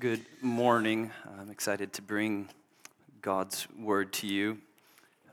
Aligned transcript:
Good 0.00 0.24
morning. 0.40 1.10
I'm 1.40 1.50
excited 1.50 1.92
to 1.94 2.02
bring 2.02 2.50
God's 3.20 3.66
word 3.76 4.12
to 4.12 4.28
you. 4.28 4.58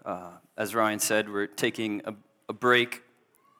Uh, 0.04 0.32
as 0.58 0.74
Ryan 0.74 0.98
said, 0.98 1.32
we're 1.32 1.46
taking 1.46 2.02
a, 2.04 2.16
a, 2.50 2.54
break 2.54 3.04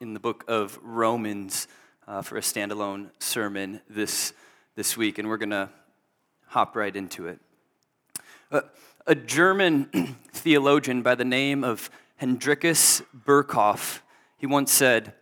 in 0.02 0.16
the 0.16 0.20
book 0.20 0.44
of 0.48 0.80
Romans 0.82 1.68
uh, 2.08 2.24
for 2.24 2.38
a 2.38 2.42
standalone 2.42 3.12
sermon 3.20 3.82
this, 3.88 4.34
this 4.76 4.98
week, 4.98 5.20
and 5.20 5.28
we're 5.30 5.38
going 5.38 5.52
to 5.52 5.70
hop 6.48 6.76
right 6.76 6.96
into 6.96 7.28
it. 7.28 7.40
Uh, 8.52 8.62
a 9.06 9.14
German 9.14 10.16
theologian 10.34 11.04
by 11.04 11.14
the 11.14 11.26
name 11.26 11.64
of 11.64 11.92
Hendrikus 12.20 13.04
Berkhof, 13.16 14.00
he 14.40 14.48
once 14.48 14.72
said, 14.72 15.14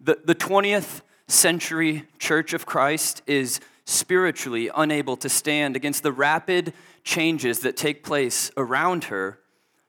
the, 0.00 0.18
the 0.24 0.34
20th 0.34 1.02
century 1.28 2.08
Church 2.18 2.52
of 2.52 2.66
Christ 2.66 3.22
is 3.28 3.60
spiritually 3.84 4.70
unable 4.74 5.16
to 5.16 5.28
stand 5.28 5.76
against 5.76 6.02
the 6.02 6.12
rapid 6.12 6.72
changes 7.04 7.60
that 7.60 7.76
take 7.76 8.04
place 8.04 8.50
around 8.56 9.04
her 9.04 9.38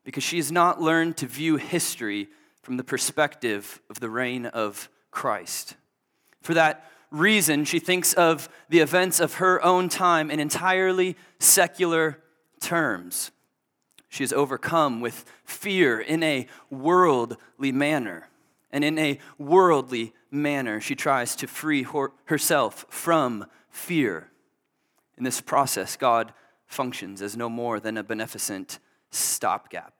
because 0.03 0.23
she 0.23 0.37
has 0.37 0.51
not 0.51 0.81
learned 0.81 1.17
to 1.17 1.27
view 1.27 1.57
history 1.57 2.27
from 2.61 2.77
the 2.77 2.83
perspective 2.83 3.81
of 3.89 3.99
the 3.99 4.09
reign 4.09 4.45
of 4.45 4.89
Christ. 5.11 5.75
For 6.41 6.53
that 6.53 6.89
reason, 7.11 7.65
she 7.65 7.79
thinks 7.79 8.13
of 8.13 8.49
the 8.69 8.79
events 8.79 9.19
of 9.19 9.35
her 9.35 9.63
own 9.63 9.89
time 9.89 10.31
in 10.31 10.39
entirely 10.39 11.17
secular 11.39 12.19
terms. 12.59 13.31
She 14.09 14.23
is 14.23 14.33
overcome 14.33 15.01
with 15.01 15.25
fear 15.43 15.99
in 15.99 16.23
a 16.23 16.47
worldly 16.69 17.71
manner. 17.71 18.27
And 18.71 18.83
in 18.83 18.97
a 18.97 19.19
worldly 19.37 20.13
manner, 20.29 20.79
she 20.79 20.95
tries 20.95 21.35
to 21.37 21.47
free 21.47 21.85
herself 22.25 22.85
from 22.89 23.45
fear. 23.71 24.29
In 25.17 25.23
this 25.23 25.41
process, 25.41 25.95
God 25.95 26.33
functions 26.67 27.21
as 27.21 27.35
no 27.35 27.49
more 27.49 27.79
than 27.79 27.97
a 27.97 28.03
beneficent 28.03 28.79
stopgap. 29.09 29.93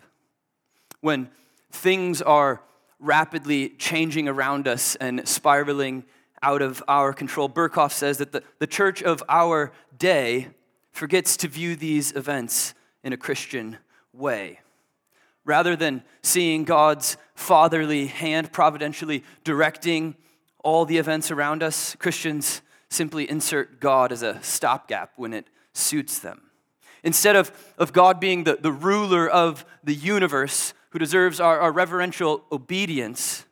When 1.02 1.30
things 1.72 2.22
are 2.22 2.62
rapidly 3.00 3.70
changing 3.70 4.28
around 4.28 4.68
us 4.68 4.95
and 4.95 5.28
spiraling 5.28 6.04
out 6.44 6.62
of 6.62 6.84
our 6.88 7.14
control, 7.14 7.50
Berkhof 7.50 7.92
says 7.92 8.18
that 8.20 8.32
the, 8.32 8.44
the 8.60 8.68
church 8.68 9.02
of 9.02 9.23
our 9.28 9.72
day 9.98 10.50
forgets 10.92 11.38
to 11.38 11.48
view 11.48 11.76
these 11.76 12.12
events 12.16 12.73
in 13.04 13.14
a 13.14 13.17
Christian 13.17 13.78
way. 14.14 14.60
Rather 15.45 15.76
than 15.76 16.04
seeing 16.22 16.64
God's 16.64 17.17
fatherly 17.34 18.08
hand 18.08 18.52
providentially 18.52 19.23
directing 19.44 20.16
all 20.64 20.86
the 20.86 20.98
events 20.98 21.32
around 21.32 21.64
us, 21.64 21.95
Christians 21.95 22.62
simply 22.92 23.30
insert 23.30 23.80
God 23.80 24.11
as 24.11 24.22
a 24.22 24.42
stopgap 24.44 25.14
when 25.16 25.34
it 25.34 25.47
suits 25.73 26.20
them. 26.20 26.42
Instead 27.03 27.36
of, 27.36 27.52
of 27.78 27.94
God 27.94 28.20
being 28.20 28.44
the, 28.44 28.58
the 28.61 28.72
ruler 28.72 29.28
of 29.28 29.66
the 29.83 29.95
universe 29.95 30.73
who 30.92 31.00
deserves 31.00 31.39
our, 31.39 31.59
our 31.59 31.72
reverential 31.72 32.44
obedience, 32.52 33.45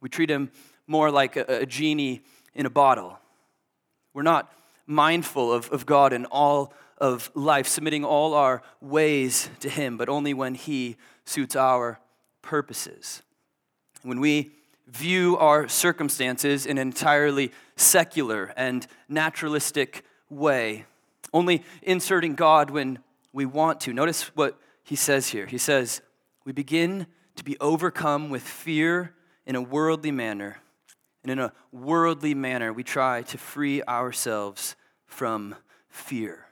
we 0.00 0.08
treat 0.08 0.30
him 0.30 0.50
more 0.86 1.10
like 1.10 1.36
a, 1.36 1.44
a 1.60 1.66
genie 1.66 2.22
in 2.54 2.66
a 2.66 2.70
bottle. 2.70 3.18
We're 4.14 4.22
not 4.22 4.50
mindful 4.86 5.52
of, 5.52 5.70
of 5.70 5.84
God 5.84 6.12
in 6.12 6.24
all 6.26 6.72
of 6.98 7.30
life, 7.34 7.66
submitting 7.66 8.04
all 8.04 8.32
our 8.32 8.62
ways 8.80 9.50
to 9.60 9.68
Him, 9.68 9.98
but 9.98 10.08
only 10.08 10.32
when 10.32 10.54
He 10.54 10.96
suits 11.24 11.54
our 11.54 12.00
purposes. 12.40 13.22
When 14.02 14.20
we 14.20 14.52
view 14.86 15.36
our 15.36 15.68
circumstances 15.68 16.66
in 16.66 16.78
an 16.78 16.88
entirely 16.88 17.52
secular 17.76 18.52
and 18.56 18.86
naturalistic 19.08 20.04
way, 20.30 20.84
only 21.32 21.64
inserting 21.82 22.34
God 22.34 22.70
when 22.70 22.98
we 23.32 23.44
want 23.44 23.80
to. 23.82 23.92
Notice 23.92 24.34
what 24.36 24.58
he 24.82 24.96
says 24.96 25.28
here. 25.28 25.46
He 25.46 25.58
says, 25.58 26.00
We 26.44 26.52
begin 26.52 27.06
to 27.36 27.44
be 27.44 27.56
overcome 27.60 28.30
with 28.30 28.42
fear 28.42 29.14
in 29.44 29.56
a 29.56 29.62
worldly 29.62 30.10
manner. 30.10 30.58
And 31.22 31.30
in 31.32 31.38
a 31.38 31.52
worldly 31.72 32.34
manner, 32.34 32.72
we 32.72 32.84
try 32.84 33.22
to 33.22 33.38
free 33.38 33.82
ourselves 33.82 34.76
from 35.06 35.56
fear. 35.88 36.46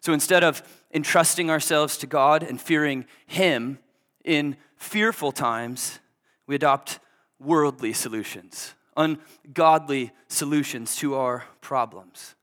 So 0.00 0.12
instead 0.12 0.42
of 0.42 0.62
entrusting 0.92 1.50
ourselves 1.50 1.96
to 1.98 2.06
God 2.06 2.42
and 2.42 2.60
fearing 2.60 3.06
Him 3.26 3.78
in 4.24 4.56
fearful 4.76 5.32
times, 5.32 6.00
we 6.46 6.54
adopt 6.54 6.98
worldly 7.40 7.92
solutions, 7.92 8.74
ungodly 8.96 10.12
solutions 10.28 10.96
to 10.96 11.14
our 11.14 11.44
problems. 11.60 12.34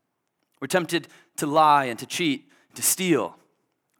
We're 0.60 0.68
tempted 0.68 1.08
to 1.36 1.46
lie 1.46 1.86
and 1.86 1.98
to 1.98 2.06
cheat, 2.06 2.48
to 2.74 2.82
steal. 2.82 3.36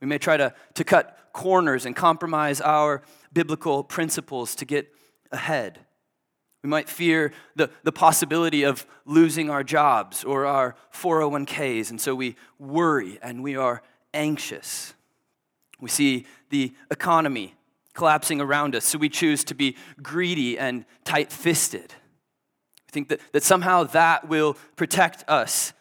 We 0.01 0.07
may 0.07 0.19
try 0.19 0.37
to, 0.37 0.55
to 0.75 0.85
cut 0.85 1.19
corners 1.33 1.85
and 1.85 1.95
compromise 1.95 2.61
our 2.61 3.03
biblical 3.33 3.85
principles 3.85 4.55
to 4.57 4.65
get 4.65 4.91
ahead. 5.31 5.81
We 6.63 6.71
might 6.71 6.89
fear 6.89 7.33
the, 7.55 7.71
the 7.85 7.93
possibility 7.93 8.65
of 8.65 8.87
losing 9.05 9.51
our 9.51 9.63
jobs 9.63 10.25
or 10.25 10.47
our 10.47 10.75
401ks, 10.93 11.91
and 11.91 12.01
so 12.01 12.15
we 12.15 12.37
worry 12.59 13.19
and 13.23 13.43
we 13.43 13.57
are 13.57 13.83
anxious. 14.15 14.95
We 15.79 15.91
see 15.91 16.27
the 16.51 16.73
economy 16.91 17.55
collapsing 17.97 18.41
around 18.41 18.77
us, 18.77 18.85
so 18.85 18.99
we 18.99 19.09
choose 19.09 19.43
to 19.45 19.55
be 19.55 19.75
greedy 20.03 20.59
and 20.59 20.85
tight 21.05 21.33
fisted. 21.33 21.95
We 22.87 22.93
think 22.93 23.09
that, 23.09 23.21
that 23.33 23.43
somehow 23.43 23.85
that 23.85 24.29
will 24.29 24.57
protect 24.77 25.25
us 25.29 25.73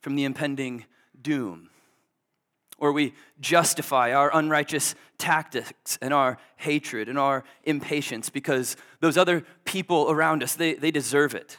from 0.00 0.14
the 0.14 0.24
impending 0.24 0.86
doom. 1.20 1.68
Or 2.78 2.92
we 2.92 3.14
justify 3.40 4.12
our 4.12 4.34
unrighteous 4.34 4.94
tactics 5.18 5.98
and 6.00 6.14
our 6.14 6.38
hatred 6.56 7.08
and 7.08 7.18
our 7.18 7.44
impatience 7.64 8.30
because 8.30 8.76
those 9.00 9.16
other 9.16 9.44
people 9.64 10.10
around 10.10 10.42
us, 10.42 10.54
they, 10.54 10.74
they 10.74 10.90
deserve 10.90 11.34
it. 11.34 11.58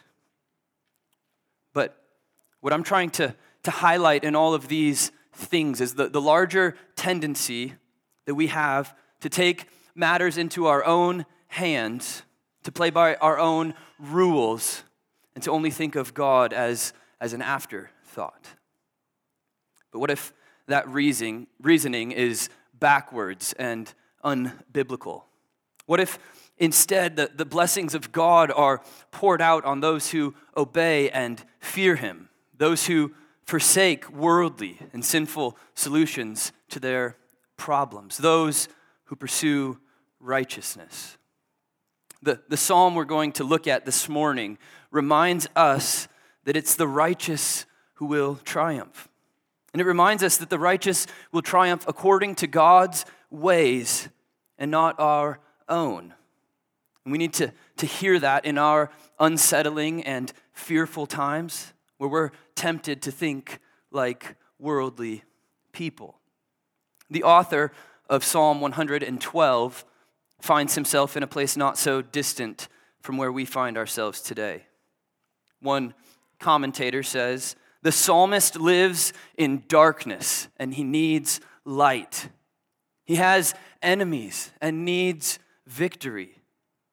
But 1.73 2.01
what 2.61 2.71
I'm 2.71 2.83
trying 2.83 3.09
to, 3.11 3.35
to 3.63 3.71
highlight 3.71 4.23
in 4.23 4.35
all 4.35 4.53
of 4.53 4.69
these 4.69 5.11
things 5.33 5.81
is 5.81 5.95
the, 5.95 6.07
the 6.07 6.21
larger 6.21 6.75
tendency 6.95 7.73
that 8.25 8.35
we 8.35 8.47
have 8.47 8.95
to 9.21 9.29
take 9.29 9.65
matters 9.95 10.37
into 10.37 10.67
our 10.67 10.83
own 10.83 11.25
hands, 11.47 12.23
to 12.63 12.71
play 12.71 12.89
by 12.89 13.15
our 13.15 13.39
own 13.39 13.73
rules, 13.99 14.83
and 15.33 15.43
to 15.43 15.51
only 15.51 15.71
think 15.71 15.95
of 15.95 16.13
God 16.13 16.53
as, 16.53 16.93
as 17.19 17.33
an 17.33 17.41
afterthought. 17.41 18.47
But 19.91 19.99
what 19.99 20.11
if 20.11 20.33
that 20.67 20.87
reasoning, 20.89 21.47
reasoning 21.61 22.11
is 22.11 22.49
backwards 22.77 23.53
and 23.53 23.93
unbiblical? 24.23 25.23
What 25.85 25.99
if 25.99 26.19
instead 26.57 27.15
the, 27.15 27.31
the 27.33 27.45
blessings 27.45 27.93
of 27.93 28.11
God 28.11 28.51
are 28.51 28.81
poured 29.11 29.41
out 29.41 29.63
on 29.65 29.79
those 29.79 30.11
who 30.11 30.33
obey 30.57 31.09
and 31.11 31.43
fear 31.59 31.95
Him, 31.95 32.29
those 32.57 32.87
who 32.87 33.13
forsake 33.45 34.09
worldly 34.09 34.79
and 34.91 35.05
sinful 35.05 35.57
solutions 35.75 36.51
to 36.69 36.79
their 36.79 37.17
problems, 37.57 38.17
those 38.17 38.67
who 39.05 39.15
pursue 39.15 39.79
righteousness. 40.19 41.17
The, 42.21 42.41
the 42.49 42.57
psalm 42.57 42.95
we're 42.95 43.05
going 43.05 43.31
to 43.33 43.43
look 43.43 43.67
at 43.67 43.85
this 43.85 44.09
morning 44.09 44.57
reminds 44.91 45.47
us 45.55 46.07
that 46.45 46.55
it's 46.55 46.75
the 46.75 46.87
righteous 46.87 47.65
who 47.95 48.05
will 48.05 48.35
triumph. 48.43 49.09
And 49.73 49.81
it 49.81 49.85
reminds 49.85 50.23
us 50.23 50.37
that 50.37 50.49
the 50.49 50.59
righteous 50.59 51.05
will 51.31 51.41
triumph 51.41 51.85
according 51.87 52.35
to 52.35 52.47
God's 52.47 53.05
ways 53.29 54.09
and 54.57 54.71
not 54.71 54.99
our 54.99 55.39
own. 55.67 56.13
And 57.03 57.11
we 57.11 57.17
need 57.17 57.33
to, 57.33 57.51
to 57.77 57.85
hear 57.85 58.19
that 58.19 58.45
in 58.45 58.57
our 58.57 58.89
unsettling 59.19 60.03
and 60.03 60.31
fearful 60.53 61.05
times 61.05 61.73
where 61.97 62.09
we're 62.09 62.31
tempted 62.55 63.01
to 63.03 63.11
think 63.11 63.59
like 63.91 64.35
worldly 64.59 65.23
people. 65.71 66.19
The 67.09 67.23
author 67.23 67.71
of 68.09 68.23
Psalm 68.23 68.61
112 68.61 69.85
finds 70.45 70.75
himself 70.75 71.17
in 71.17 71.23
a 71.23 71.27
place 71.27 71.57
not 71.57 71.77
so 71.77 72.01
distant 72.01 72.67
from 73.01 73.17
where 73.17 73.31
we 73.31 73.45
find 73.45 73.77
ourselves 73.77 74.21
today. 74.21 74.63
One 75.59 75.93
commentator 76.39 77.01
says, 77.01 77.55
The 77.81 77.91
psalmist 77.91 78.55
lives 78.55 79.11
in 79.37 79.63
darkness 79.67 80.47
and 80.57 80.73
he 80.73 80.83
needs 80.83 81.41
light. 81.65 82.29
He 83.05 83.15
has 83.15 83.55
enemies 83.81 84.51
and 84.61 84.85
needs 84.85 85.39
victory. 85.65 86.41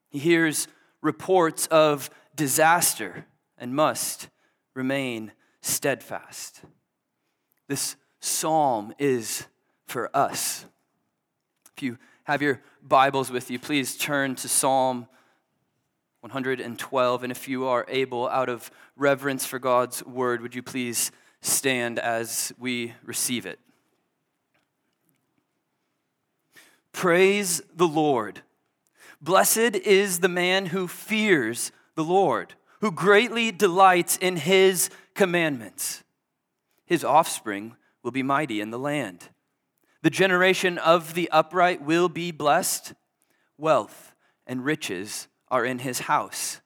He 0.08 0.18
hears 0.18 0.66
reports 1.02 1.66
of 1.66 2.08
disaster 2.34 3.26
and 3.58 3.74
must 3.74 4.28
remain 4.74 5.32
steadfast. 5.60 6.62
This 7.68 7.96
psalm 8.20 8.94
is 8.98 9.46
for 9.86 10.14
us. 10.16 10.64
If 11.76 11.82
you 11.82 11.98
have 12.24 12.42
your 12.42 12.60
Bibles 12.82 13.30
with 13.30 13.50
you, 13.50 13.58
please 13.58 13.96
turn 13.96 14.36
to 14.36 14.48
Psalm 14.48 15.08
112. 16.20 17.22
And 17.22 17.32
if 17.32 17.48
you 17.48 17.66
are 17.66 17.84
able, 17.88 18.28
out 18.28 18.48
of 18.48 18.70
reverence 18.96 19.44
for 19.44 19.58
God's 19.58 20.04
word, 20.04 20.40
would 20.40 20.54
you 20.54 20.62
please 20.62 21.10
stand 21.40 21.98
as 21.98 22.52
we 22.58 22.94
receive 23.04 23.44
it. 23.46 23.58
Praise 26.92 27.60
the 27.74 27.88
Lord. 27.88 28.42
Blessed 29.20 29.76
is 29.76 30.20
the 30.20 30.28
man 30.28 30.66
who 30.66 30.86
fears 30.86 31.72
the 31.96 32.04
Lord, 32.04 32.54
who 32.80 32.92
greatly 32.92 33.50
delights 33.50 34.16
in 34.16 34.36
his 34.36 34.90
commandments. 35.14 36.04
His 36.86 37.02
offspring 37.02 37.76
will 38.02 38.10
be 38.12 38.22
mighty 38.22 38.60
in 38.60 38.70
the 38.70 38.78
land. 38.78 39.28
The 40.02 40.10
generation 40.10 40.78
of 40.78 41.14
the 41.14 41.30
upright 41.30 41.82
will 41.82 42.08
be 42.08 42.30
blessed. 42.30 42.94
Wealth 43.56 44.14
and 44.46 44.64
riches 44.64 45.28
are 45.48 45.64
in 45.64 45.80
his 45.80 46.00
house, 46.00 46.60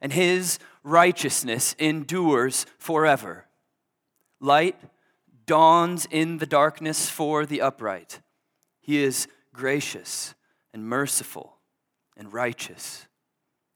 and 0.00 0.12
his 0.12 0.58
righteousness 0.82 1.74
endures 1.78 2.66
forever. 2.78 3.46
Light 4.40 4.78
dawns 5.46 6.06
in 6.10 6.38
the 6.38 6.46
darkness 6.46 7.08
for 7.08 7.46
the 7.46 7.60
upright. 7.60 8.20
He 8.80 9.02
is 9.02 9.28
gracious 9.54 10.34
and 10.74 10.86
merciful 10.86 11.58
and 12.16 12.32
righteous. 12.32 13.06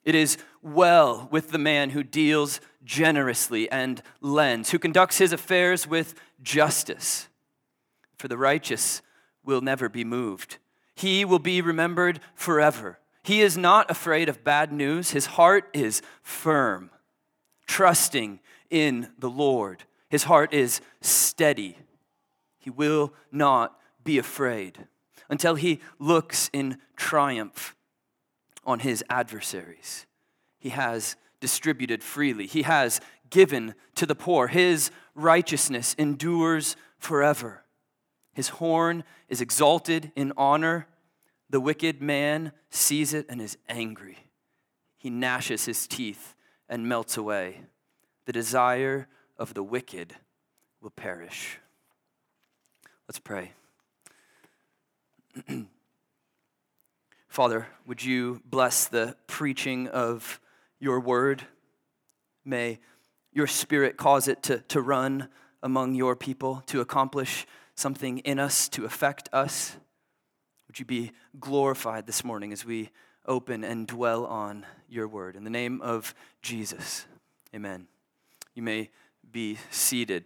It 0.04 0.14
is 0.14 0.36
well 0.62 1.28
with 1.30 1.50
the 1.50 1.58
man 1.58 1.90
who 1.90 2.02
deals 2.02 2.60
generously 2.84 3.70
and 3.70 4.02
lends, 4.20 4.70
who 4.70 4.78
conducts 4.78 5.18
his 5.18 5.32
affairs 5.32 5.86
with 5.86 6.14
justice. 6.42 7.28
For 8.18 8.28
the 8.28 8.38
righteous 8.38 9.02
will 9.44 9.60
never 9.60 9.88
be 9.88 10.04
moved, 10.04 10.58
he 10.94 11.24
will 11.24 11.38
be 11.38 11.60
remembered 11.60 12.20
forever. 12.34 12.98
He 13.22 13.40
is 13.40 13.56
not 13.56 13.90
afraid 13.90 14.28
of 14.28 14.44
bad 14.44 14.72
news, 14.72 15.10
his 15.10 15.26
heart 15.26 15.68
is 15.74 16.00
firm, 16.22 16.90
trusting 17.66 18.40
in 18.70 19.10
the 19.18 19.30
Lord. 19.30 19.82
His 20.08 20.24
heart 20.24 20.54
is 20.54 20.80
steady. 21.00 21.76
He 22.58 22.70
will 22.70 23.12
not 23.32 23.78
be 24.04 24.18
afraid 24.18 24.86
until 25.28 25.56
he 25.56 25.80
looks 25.98 26.48
in 26.52 26.78
triumph 26.96 27.74
on 28.64 28.80
his 28.80 29.04
adversaries. 29.10 30.06
He 30.58 30.70
has 30.70 31.16
distributed 31.40 32.02
freely, 32.02 32.46
he 32.46 32.62
has 32.62 33.00
given 33.28 33.74
to 33.96 34.06
the 34.06 34.14
poor. 34.14 34.46
His 34.46 34.90
righteousness 35.14 35.94
endures 35.98 36.76
forever. 36.98 37.64
His 38.36 38.48
horn 38.50 39.02
is 39.30 39.40
exalted 39.40 40.12
in 40.14 40.30
honor. 40.36 40.88
The 41.48 41.58
wicked 41.58 42.02
man 42.02 42.52
sees 42.68 43.14
it 43.14 43.24
and 43.30 43.40
is 43.40 43.56
angry. 43.66 44.18
He 44.98 45.08
gnashes 45.08 45.64
his 45.64 45.86
teeth 45.86 46.34
and 46.68 46.86
melts 46.86 47.16
away. 47.16 47.62
The 48.26 48.34
desire 48.34 49.08
of 49.38 49.54
the 49.54 49.62
wicked 49.62 50.16
will 50.82 50.90
perish. 50.90 51.60
Let's 53.08 53.18
pray. 53.18 53.52
Father, 57.28 57.68
would 57.86 58.04
you 58.04 58.42
bless 58.44 58.86
the 58.86 59.16
preaching 59.26 59.88
of 59.88 60.40
your 60.78 61.00
word? 61.00 61.42
May 62.44 62.80
your 63.32 63.46
spirit 63.46 63.96
cause 63.96 64.28
it 64.28 64.42
to, 64.42 64.58
to 64.68 64.82
run 64.82 65.30
among 65.62 65.94
your 65.94 66.14
people, 66.14 66.62
to 66.66 66.82
accomplish 66.82 67.46
something 67.76 68.18
in 68.18 68.38
us, 68.38 68.68
to 68.70 68.84
affect 68.84 69.28
us. 69.32 69.76
Would 70.66 70.80
you 70.80 70.84
be 70.84 71.12
glorified 71.38 72.06
this 72.06 72.24
morning 72.24 72.52
as 72.52 72.64
we 72.64 72.90
open 73.26 73.62
and 73.62 73.86
dwell 73.86 74.26
on 74.26 74.66
your 74.88 75.06
word? 75.06 75.36
In 75.36 75.44
the 75.44 75.50
name 75.50 75.80
of 75.80 76.14
Jesus, 76.42 77.06
amen. 77.54 77.86
You 78.54 78.62
may 78.62 78.90
be 79.30 79.58
seated. 79.70 80.24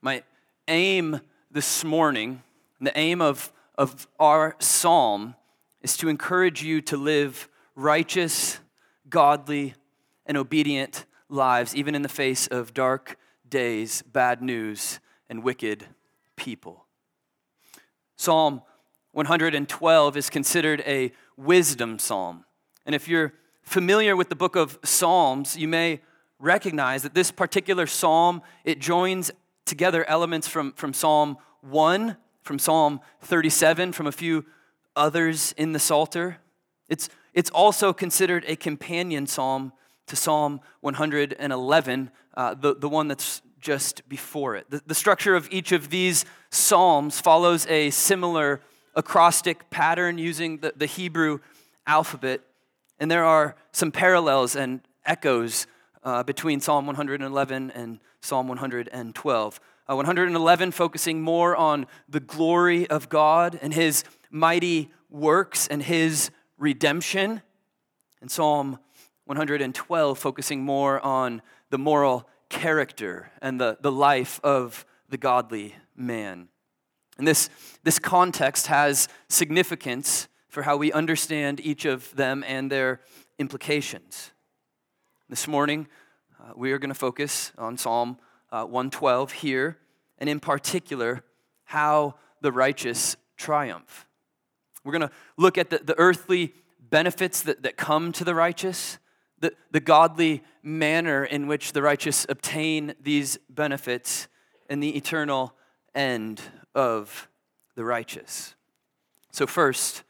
My 0.00 0.22
aim 0.68 1.20
this 1.50 1.82
morning 1.82 2.42
the 2.80 2.96
aim 2.98 3.20
of, 3.20 3.52
of 3.76 4.06
our 4.18 4.56
psalm 4.58 5.34
is 5.82 5.96
to 5.98 6.08
encourage 6.08 6.62
you 6.62 6.80
to 6.82 6.96
live 6.96 7.48
righteous, 7.74 8.58
godly, 9.08 9.74
and 10.26 10.36
obedient 10.36 11.04
lives, 11.28 11.74
even 11.74 11.94
in 11.94 12.02
the 12.02 12.08
face 12.08 12.46
of 12.46 12.72
dark 12.72 13.18
days, 13.48 14.02
bad 14.02 14.42
news, 14.42 15.00
and 15.30 15.42
wicked 15.42 15.86
people. 16.36 16.84
Psalm 18.16 18.60
112 19.12 20.16
is 20.18 20.28
considered 20.28 20.82
a 20.86 21.12
wisdom 21.38 21.98
psalm. 21.98 22.44
And 22.84 22.94
if 22.94 23.08
you're 23.08 23.32
familiar 23.62 24.14
with 24.14 24.28
the 24.28 24.36
book 24.36 24.56
of 24.56 24.78
Psalms, 24.84 25.56
you 25.56 25.68
may 25.68 26.00
recognize 26.38 27.02
that 27.02 27.14
this 27.14 27.30
particular 27.30 27.86
psalm, 27.86 28.42
it 28.64 28.78
joins 28.78 29.30
together 29.64 30.06
elements 30.08 30.46
from, 30.46 30.72
from 30.74 30.92
Psalm 30.92 31.38
1 31.62 32.16
from 32.42 32.58
Psalm 32.58 33.00
37, 33.22 33.92
from 33.92 34.06
a 34.06 34.12
few 34.12 34.44
others 34.96 35.54
in 35.56 35.72
the 35.72 35.78
Psalter. 35.78 36.38
It's, 36.88 37.08
it's 37.34 37.50
also 37.50 37.92
considered 37.92 38.44
a 38.48 38.56
companion 38.56 39.26
psalm 39.26 39.72
to 40.06 40.16
Psalm 40.16 40.60
111, 40.80 42.10
uh, 42.34 42.54
the, 42.54 42.74
the 42.74 42.88
one 42.88 43.08
that's 43.08 43.42
just 43.60 44.08
before 44.08 44.56
it. 44.56 44.70
The, 44.70 44.82
the 44.86 44.94
structure 44.94 45.34
of 45.34 45.48
each 45.50 45.72
of 45.72 45.90
these 45.90 46.24
psalms 46.50 47.20
follows 47.20 47.66
a 47.66 47.90
similar 47.90 48.60
acrostic 48.94 49.70
pattern 49.70 50.18
using 50.18 50.58
the, 50.58 50.72
the 50.76 50.86
Hebrew 50.86 51.38
alphabet, 51.86 52.40
and 52.98 53.10
there 53.10 53.24
are 53.24 53.56
some 53.72 53.92
parallels 53.92 54.56
and 54.56 54.80
echoes 55.04 55.66
uh, 56.02 56.22
between 56.22 56.60
Psalm 56.60 56.86
111 56.86 57.70
and 57.70 58.00
Psalm 58.20 58.48
112. 58.48 59.60
Uh, 59.88 59.96
111 59.96 60.70
focusing 60.70 61.20
more 61.20 61.56
on 61.56 61.86
the 62.08 62.20
glory 62.20 62.86
of 62.88 63.08
God 63.08 63.58
and 63.60 63.74
his 63.74 64.04
mighty 64.30 64.90
works 65.08 65.66
and 65.66 65.82
his 65.82 66.30
redemption. 66.58 67.42
And 68.20 68.30
Psalm 68.30 68.78
112 69.24 70.18
focusing 70.18 70.62
more 70.62 71.00
on 71.00 71.42
the 71.70 71.78
moral 71.78 72.28
character 72.50 73.30
and 73.40 73.58
the, 73.58 73.78
the 73.80 73.90
life 73.90 74.40
of 74.44 74.84
the 75.08 75.16
godly 75.16 75.74
man. 75.96 76.48
And 77.16 77.26
this, 77.26 77.48
this 77.82 77.98
context 77.98 78.66
has 78.66 79.08
significance 79.28 80.28
for 80.48 80.62
how 80.62 80.76
we 80.76 80.92
understand 80.92 81.60
each 81.60 81.84
of 81.84 82.14
them 82.16 82.44
and 82.46 82.70
their 82.70 83.00
implications. 83.38 84.32
This 85.28 85.46
morning, 85.46 85.86
uh, 86.40 86.52
we 86.56 86.72
are 86.72 86.78
going 86.78 86.90
to 86.90 86.94
focus 86.94 87.52
on 87.56 87.78
Psalm 87.78 88.18
uh, 88.50 88.64
112 88.64 89.32
here, 89.32 89.78
and 90.18 90.28
in 90.28 90.40
particular, 90.40 91.22
how 91.64 92.16
the 92.40 92.50
righteous 92.50 93.16
triumph. 93.36 94.06
We're 94.84 94.92
going 94.92 95.08
to 95.08 95.14
look 95.36 95.56
at 95.56 95.70
the, 95.70 95.78
the 95.78 95.98
earthly 95.98 96.54
benefits 96.80 97.42
that, 97.42 97.62
that 97.62 97.76
come 97.76 98.12
to 98.12 98.24
the 98.24 98.34
righteous, 98.34 98.98
the, 99.40 99.52
the 99.70 99.80
godly 99.80 100.42
manner 100.62 101.24
in 101.24 101.46
which 101.46 101.72
the 101.72 101.82
righteous 101.82 102.26
obtain 102.28 102.94
these 103.02 103.38
benefits, 103.48 104.28
and 104.68 104.82
the 104.82 104.96
eternal 104.96 105.54
end 105.94 106.40
of 106.74 107.28
the 107.74 107.84
righteous. 107.84 108.54
So, 109.32 109.46
first, 109.46 110.04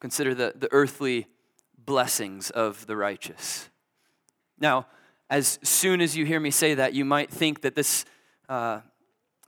consider 0.00 0.34
the, 0.34 0.54
the 0.56 0.68
earthly 0.72 1.26
blessings 1.78 2.50
of 2.50 2.86
the 2.86 2.96
righteous. 2.96 3.68
Now, 4.58 4.86
as 5.30 5.58
soon 5.62 6.00
as 6.00 6.16
you 6.16 6.24
hear 6.24 6.40
me 6.40 6.50
say 6.50 6.74
that, 6.74 6.94
you 6.94 7.04
might 7.04 7.30
think 7.30 7.62
that 7.62 7.74
this 7.74 8.04
uh, 8.48 8.80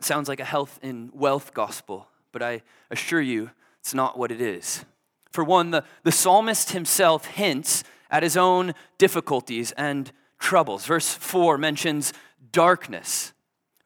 sounds 0.00 0.28
like 0.28 0.40
a 0.40 0.44
health 0.44 0.78
and 0.82 1.10
wealth 1.12 1.54
gospel, 1.54 2.08
but 2.32 2.42
I 2.42 2.62
assure 2.90 3.20
you 3.20 3.50
it's 3.80 3.94
not 3.94 4.18
what 4.18 4.30
it 4.30 4.40
is. 4.40 4.84
For 5.30 5.44
one, 5.44 5.70
the, 5.70 5.84
the 6.02 6.12
psalmist 6.12 6.70
himself 6.70 7.26
hints 7.26 7.84
at 8.10 8.22
his 8.22 8.36
own 8.36 8.74
difficulties 8.98 9.72
and 9.72 10.12
troubles. 10.38 10.86
Verse 10.86 11.14
4 11.14 11.58
mentions 11.58 12.12
darkness. 12.52 13.32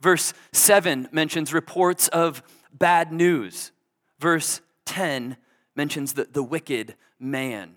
Verse 0.00 0.32
7 0.52 1.08
mentions 1.12 1.52
reports 1.52 2.08
of 2.08 2.42
bad 2.72 3.12
news. 3.12 3.72
Verse 4.18 4.60
10 4.86 5.36
mentions 5.76 6.14
the, 6.14 6.24
the 6.24 6.42
wicked 6.42 6.94
man. 7.18 7.76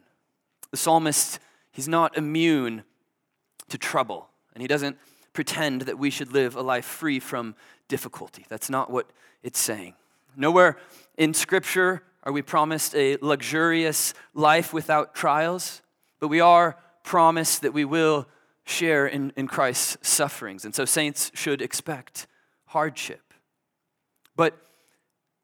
The 0.72 0.78
psalmist, 0.78 1.40
he's 1.72 1.88
not 1.88 2.18
immune 2.18 2.84
to 3.70 3.78
trouble. 3.78 4.30
And 4.54 4.62
he 4.62 4.68
doesn't 4.68 4.98
pretend 5.34 5.84
that 5.84 5.98
we 5.98 6.10
should 6.10 6.32
live 6.32 6.56
a 6.56 6.62
life 6.62 6.86
free 6.86 7.20
from 7.20 7.56
difficulty. 7.88 8.46
That's 8.50 8.70
not 8.70 8.90
what 8.90 9.10
it's 9.42 9.60
saying. 9.60 9.96
Nowhere 10.36 10.78
in 11.18 11.34
Scripture 11.34 12.04
are 12.24 12.32
we 12.32 12.42
promised 12.42 12.96
a 12.96 13.18
luxurious 13.22 14.14
life 14.34 14.74
without 14.74 15.14
trials, 15.14 15.83
but 16.24 16.30
we 16.30 16.40
are 16.40 16.78
promised 17.04 17.64
that 17.64 17.74
we 17.74 17.84
will 17.84 18.30
share 18.64 19.06
in, 19.06 19.34
in 19.36 19.46
Christ's 19.46 19.98
sufferings. 20.08 20.64
And 20.64 20.74
so 20.74 20.86
saints 20.86 21.30
should 21.34 21.62
expect 21.62 22.28
hardship. 22.68 23.34
But 24.38 24.58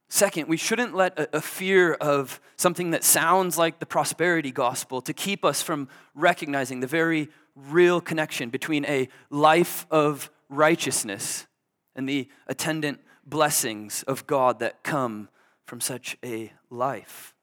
second, 0.08 0.48
we 0.48 0.56
shouldn't 0.56 0.96
let 0.96 1.20
a, 1.36 1.42
fear 1.42 1.96
of 1.96 2.40
something 2.56 2.92
that 2.92 3.04
sounds 3.04 3.58
like 3.58 3.80
the 3.80 3.86
prosperity 3.86 4.52
gospel 4.52 5.02
to 5.02 5.12
keep 5.12 5.44
us 5.44 5.62
from 5.62 5.90
recognizing 6.16 6.80
the 6.80 6.88
very 6.88 7.28
real 7.58 8.00
connection 8.00 8.50
between 8.50 8.86
a 8.86 9.10
life 9.30 9.86
of 9.92 10.32
righteousness 10.48 11.46
and 11.94 12.08
the 12.08 12.30
attendant 12.48 13.02
blessings 13.26 14.04
of 14.04 14.26
God 14.26 14.60
that 14.60 14.82
come 14.84 15.28
from 15.66 15.82
such 15.82 16.16
a 16.24 16.54
life. 16.70 17.36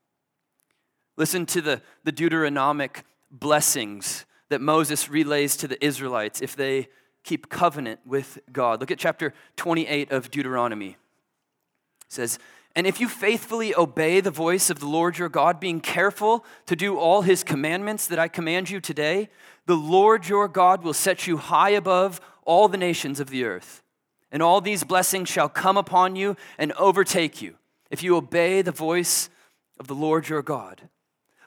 Listen 1.19 1.45
to 1.45 1.61
the, 1.61 1.83
the 2.03 2.13
Deuteronomic 2.13 3.05
blessings 3.39 4.25
that 4.49 4.61
Moses 4.61 5.09
relays 5.09 5.57
to 5.57 5.69
the 5.69 5.85
Israelites 5.85 6.41
if 6.41 6.57
they 6.57 6.89
keep 7.25 7.49
covenant 7.49 8.01
with 8.07 8.39
God. 8.53 8.81
Look 8.81 8.91
at 8.91 8.99
chapter 8.99 9.35
28 9.57 10.13
of 10.13 10.31
Deuteronomy. 10.31 10.91
It 10.91 10.97
says, 12.09 12.39
And 12.77 12.87
if 12.87 13.01
you 13.01 13.09
faithfully 13.09 13.75
obey 13.75 14.21
the 14.21 14.31
voice 14.31 14.71
of 14.71 14.79
the 14.79 14.87
Lord 14.87 15.19
your 15.19 15.29
God, 15.29 15.59
being 15.59 15.81
careful 15.81 16.45
to 16.67 16.77
do 16.77 16.97
all 16.99 17.23
his 17.23 17.43
commandments 17.43 18.07
that 18.07 18.21
I 18.21 18.29
command 18.29 18.71
you 18.71 18.81
today, 18.81 19.29
the 19.67 19.77
Lord 19.77 20.29
your 20.29 20.47
God 20.47 20.85
will 20.85 20.95
set 20.95 21.27
you 21.27 21.37
high 21.37 21.71
above 21.71 22.21
all 22.45 22.69
the 22.69 22.79
nations 22.79 23.19
of 23.19 23.31
the 23.31 23.45
earth. 23.45 23.83
And 24.31 24.43
all 24.43 24.61
these 24.61 24.85
blessings 24.85 25.29
shall 25.29 25.49
come 25.49 25.77
upon 25.77 26.15
you 26.15 26.37
and 26.59 26.73
overtake 26.73 27.43
you 27.43 27.57
if 27.91 28.03
you 28.03 28.17
obey 28.17 28.63
the 28.63 28.73
voice 28.73 29.29
of 29.81 29.89
the 29.89 29.95
Lord 29.95 30.29
your 30.29 30.43
God. 30.43 30.89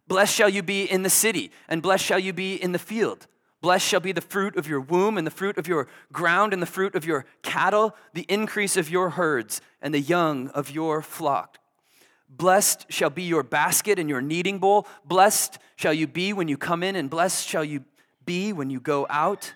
Blessed 0.10 0.34
shall 0.34 0.50
you 0.50 0.63
be 0.63 0.84
in 0.84 1.04
the 1.04 1.10
city, 1.10 1.51
and 1.68 1.84
blessed 1.84 2.04
shall 2.04 2.18
you 2.18 2.34
be 2.34 2.56
in 2.56 2.72
the 2.72 2.80
field. 2.80 3.28
Blessed 3.62 3.86
shall 3.86 4.00
be 4.00 4.12
the 4.12 4.22
fruit 4.22 4.58
of 4.58 4.68
your 4.68 4.82
womb, 4.82 5.20
and 5.20 5.28
the 5.28 5.32
fruit 5.32 5.56
of 5.60 5.68
your 5.68 5.88
ground, 6.12 6.51
and 6.51 6.63
the 6.63 6.66
fruit 6.66 6.96
of 6.96 7.06
your 7.06 7.25
cattle, 7.44 7.96
the 8.16 8.25
increase 8.28 8.75
of 8.75 8.89
your 8.89 9.12
herds, 9.12 9.62
and 9.84 9.94
the 9.94 10.00
young 10.00 10.48
of 10.50 10.72
your 10.72 11.04
flock. 11.04 11.60
Blessed 12.28 12.88
shall 12.89 13.12
be 13.12 13.22
your 13.22 13.44
basket 13.44 14.00
and 14.00 14.10
your 14.10 14.22
kneading 14.22 14.58
bowl. 14.58 14.88
Blessed 15.06 15.60
shall 15.75 15.94
you 15.94 16.08
be 16.08 16.34
when 16.34 16.48
you 16.48 16.58
come 16.58 16.82
in, 16.82 16.96
and 16.96 17.08
blessed 17.08 17.48
shall 17.48 17.63
you 17.63 17.84
be 18.25 18.51
when 18.51 18.72
you 18.72 18.80
go 18.80 19.06
out. 19.12 19.54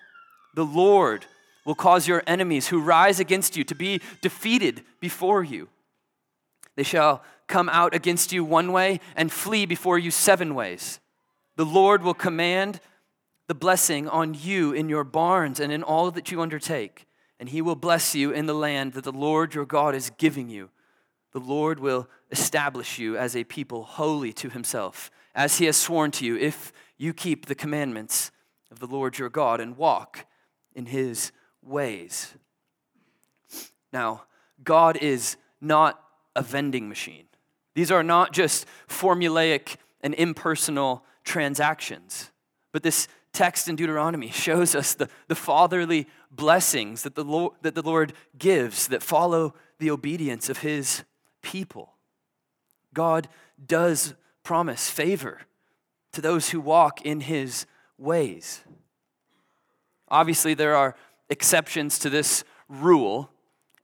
The 0.54 0.64
Lord 0.64 1.26
will 1.64 1.74
cause 1.74 2.06
your 2.06 2.22
enemies 2.28 2.68
who 2.68 2.80
rise 2.80 3.18
against 3.18 3.56
you 3.56 3.64
to 3.64 3.74
be 3.74 4.00
defeated 4.22 4.84
before 5.00 5.42
you. 5.42 5.68
They 6.76 6.82
shall 6.82 7.22
come 7.46 7.68
out 7.68 7.94
against 7.94 8.32
you 8.32 8.44
one 8.44 8.72
way 8.72 9.00
and 9.16 9.30
flee 9.30 9.66
before 9.66 9.98
you 9.98 10.10
seven 10.10 10.54
ways. 10.54 11.00
The 11.56 11.66
Lord 11.66 12.02
will 12.02 12.14
command 12.14 12.80
the 13.46 13.54
blessing 13.54 14.08
on 14.08 14.34
you 14.34 14.72
in 14.72 14.88
your 14.88 15.04
barns 15.04 15.60
and 15.60 15.70
in 15.70 15.82
all 15.82 16.10
that 16.10 16.30
you 16.30 16.40
undertake, 16.40 17.06
and 17.38 17.48
he 17.48 17.60
will 17.60 17.76
bless 17.76 18.14
you 18.14 18.30
in 18.30 18.46
the 18.46 18.54
land 18.54 18.94
that 18.94 19.04
the 19.04 19.12
Lord 19.12 19.54
your 19.54 19.66
God 19.66 19.94
is 19.94 20.10
giving 20.18 20.48
you. 20.48 20.70
The 21.32 21.40
Lord 21.40 21.78
will 21.78 22.08
establish 22.30 22.98
you 22.98 23.16
as 23.16 23.36
a 23.36 23.44
people 23.44 23.84
holy 23.84 24.32
to 24.34 24.48
himself, 24.48 25.10
as 25.34 25.58
he 25.58 25.66
has 25.66 25.76
sworn 25.76 26.10
to 26.12 26.24
you, 26.24 26.36
if 26.36 26.72
you 26.96 27.12
keep 27.12 27.46
the 27.46 27.54
commandments 27.54 28.30
of 28.70 28.78
the 28.78 28.86
Lord 28.86 29.18
your 29.18 29.28
God 29.28 29.60
and 29.60 29.76
walk 29.76 30.26
in 30.74 30.86
his 30.86 31.32
ways. 31.62 32.34
Now, 33.92 34.24
God 34.62 34.96
is 34.96 35.36
not 35.60 36.03
a 36.36 36.42
vending 36.42 36.88
machine. 36.88 37.26
These 37.74 37.90
are 37.90 38.02
not 38.02 38.32
just 38.32 38.66
formulaic 38.88 39.76
and 40.00 40.14
impersonal 40.14 41.04
transactions, 41.24 42.30
but 42.72 42.82
this 42.82 43.08
text 43.32 43.68
in 43.68 43.76
Deuteronomy 43.76 44.30
shows 44.30 44.74
us 44.74 44.94
the, 44.94 45.08
the 45.28 45.34
fatherly 45.34 46.06
blessings 46.30 47.02
that 47.02 47.14
the, 47.14 47.24
Lord, 47.24 47.54
that 47.62 47.74
the 47.74 47.82
Lord 47.82 48.12
gives 48.38 48.88
that 48.88 49.02
follow 49.02 49.54
the 49.78 49.90
obedience 49.90 50.48
of 50.48 50.58
his 50.58 51.04
people. 51.42 51.94
God 52.92 53.28
does 53.64 54.14
promise 54.42 54.88
favor 54.88 55.40
to 56.12 56.20
those 56.20 56.50
who 56.50 56.60
walk 56.60 57.02
in 57.02 57.20
his 57.20 57.66
ways. 57.98 58.62
Obviously, 60.08 60.54
there 60.54 60.76
are 60.76 60.94
exceptions 61.28 61.98
to 61.98 62.10
this 62.10 62.44
rule, 62.68 63.30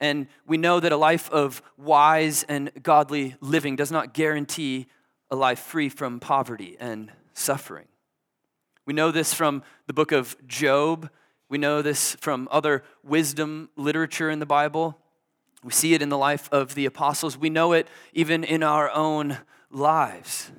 and 0.00 0.26
we 0.47 0.57
know 0.57 0.80
that 0.80 0.92
a 0.92 0.97
life 0.97 1.30
of 1.30 1.62
wise 1.76 2.42
and 2.45 2.71
godly 2.83 3.37
living 3.40 3.76
does 3.76 3.92
not 3.92 4.14
guarantee 4.14 4.87
a 5.30 5.37
life 5.37 5.61
free 5.61 5.88
from 5.88 6.19
poverty 6.19 6.76
and 6.80 7.12
suffering. 7.35 7.87
We 8.87 8.95
know 8.95 9.11
this 9.11 9.35
from 9.35 9.62
the 9.87 9.92
book 9.92 10.11
of 10.11 10.37
Job. 10.47 11.11
We 11.49 11.59
know 11.59 11.83
this 11.83 12.14
from 12.16 12.49
other 12.50 12.83
wisdom 13.04 13.69
literature 13.76 14.30
in 14.30 14.38
the 14.38 14.47
Bible. 14.47 14.99
We 15.62 15.73
see 15.73 15.92
it 15.92 16.00
in 16.00 16.09
the 16.09 16.19
life 16.19 16.49
of 16.50 16.75
the 16.75 16.87
apostles. 16.87 17.37
We 17.37 17.50
know 17.50 17.73
it 17.73 17.87
even 18.14 18.42
in 18.42 18.62
our 18.62 18.90
own 18.90 19.38
lives. 19.71 20.50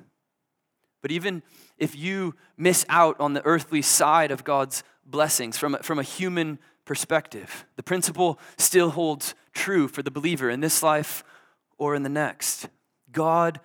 But 1.02 1.10
even 1.10 1.42
if 1.76 1.96
you 1.96 2.36
miss 2.56 2.86
out 2.88 3.18
on 3.18 3.32
the 3.34 3.44
earthly 3.44 3.82
side 3.82 4.30
of 4.30 4.44
God's 4.44 4.84
blessings 5.04 5.58
from, 5.58 5.76
from 5.82 5.98
a 5.98 6.04
human 6.04 6.60
perspective. 6.92 7.64
The 7.76 7.82
principle 7.82 8.38
still 8.58 8.90
holds 8.90 9.34
true 9.54 9.88
for 9.88 10.02
the 10.02 10.10
believer 10.10 10.50
in 10.50 10.60
this 10.60 10.82
life 10.82 11.24
or 11.78 11.94
in 11.94 12.02
the 12.02 12.10
next. 12.10 12.68
God 13.10 13.60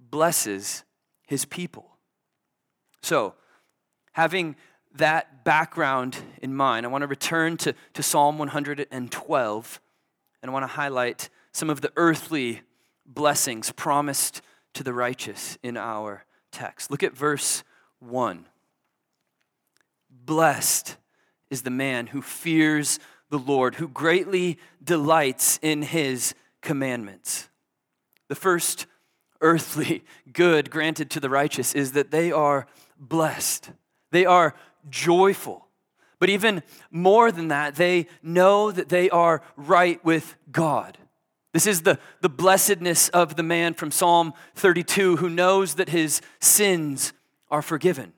blesses 0.00 0.82
his 1.24 1.44
people. 1.44 1.96
So, 3.00 3.34
having 4.14 4.56
that 4.96 5.44
background 5.44 6.16
in 6.42 6.56
mind, 6.56 6.84
I 6.84 6.88
want 6.88 7.02
to 7.02 7.06
return 7.06 7.56
to, 7.58 7.72
to 7.94 8.02
Psalm 8.02 8.36
112 8.36 9.80
and 10.42 10.50
I 10.50 10.52
want 10.52 10.64
to 10.64 10.66
highlight 10.66 11.30
some 11.52 11.70
of 11.70 11.82
the 11.82 11.92
earthly 11.94 12.62
blessings 13.06 13.70
promised 13.70 14.42
to 14.74 14.82
the 14.82 14.92
righteous 14.92 15.56
in 15.62 15.76
our 15.76 16.24
text. 16.50 16.90
Look 16.90 17.04
at 17.04 17.16
verse 17.16 17.62
1. 18.00 18.44
Blessed 20.10 20.96
is 21.52 21.62
the 21.62 21.70
man 21.70 22.06
who 22.06 22.22
fears 22.22 22.98
the 23.28 23.38
Lord, 23.38 23.74
who 23.74 23.86
greatly 23.86 24.58
delights 24.82 25.58
in 25.60 25.82
his 25.82 26.34
commandments. 26.62 27.50
The 28.28 28.34
first 28.34 28.86
earthly 29.42 30.02
good 30.32 30.70
granted 30.70 31.10
to 31.10 31.20
the 31.20 31.28
righteous 31.28 31.74
is 31.74 31.92
that 31.92 32.10
they 32.10 32.32
are 32.32 32.66
blessed, 32.98 33.70
they 34.10 34.24
are 34.24 34.54
joyful. 34.88 35.68
But 36.18 36.30
even 36.30 36.62
more 36.90 37.32
than 37.32 37.48
that, 37.48 37.74
they 37.74 38.06
know 38.22 38.70
that 38.70 38.88
they 38.88 39.10
are 39.10 39.42
right 39.56 40.02
with 40.04 40.36
God. 40.52 40.96
This 41.52 41.66
is 41.66 41.82
the, 41.82 41.98
the 42.20 42.28
blessedness 42.28 43.08
of 43.08 43.34
the 43.36 43.42
man 43.42 43.74
from 43.74 43.90
Psalm 43.90 44.32
32 44.54 45.16
who 45.16 45.28
knows 45.28 45.74
that 45.74 45.88
his 45.88 46.22
sins 46.40 47.12
are 47.50 47.60
forgiven. 47.60 48.12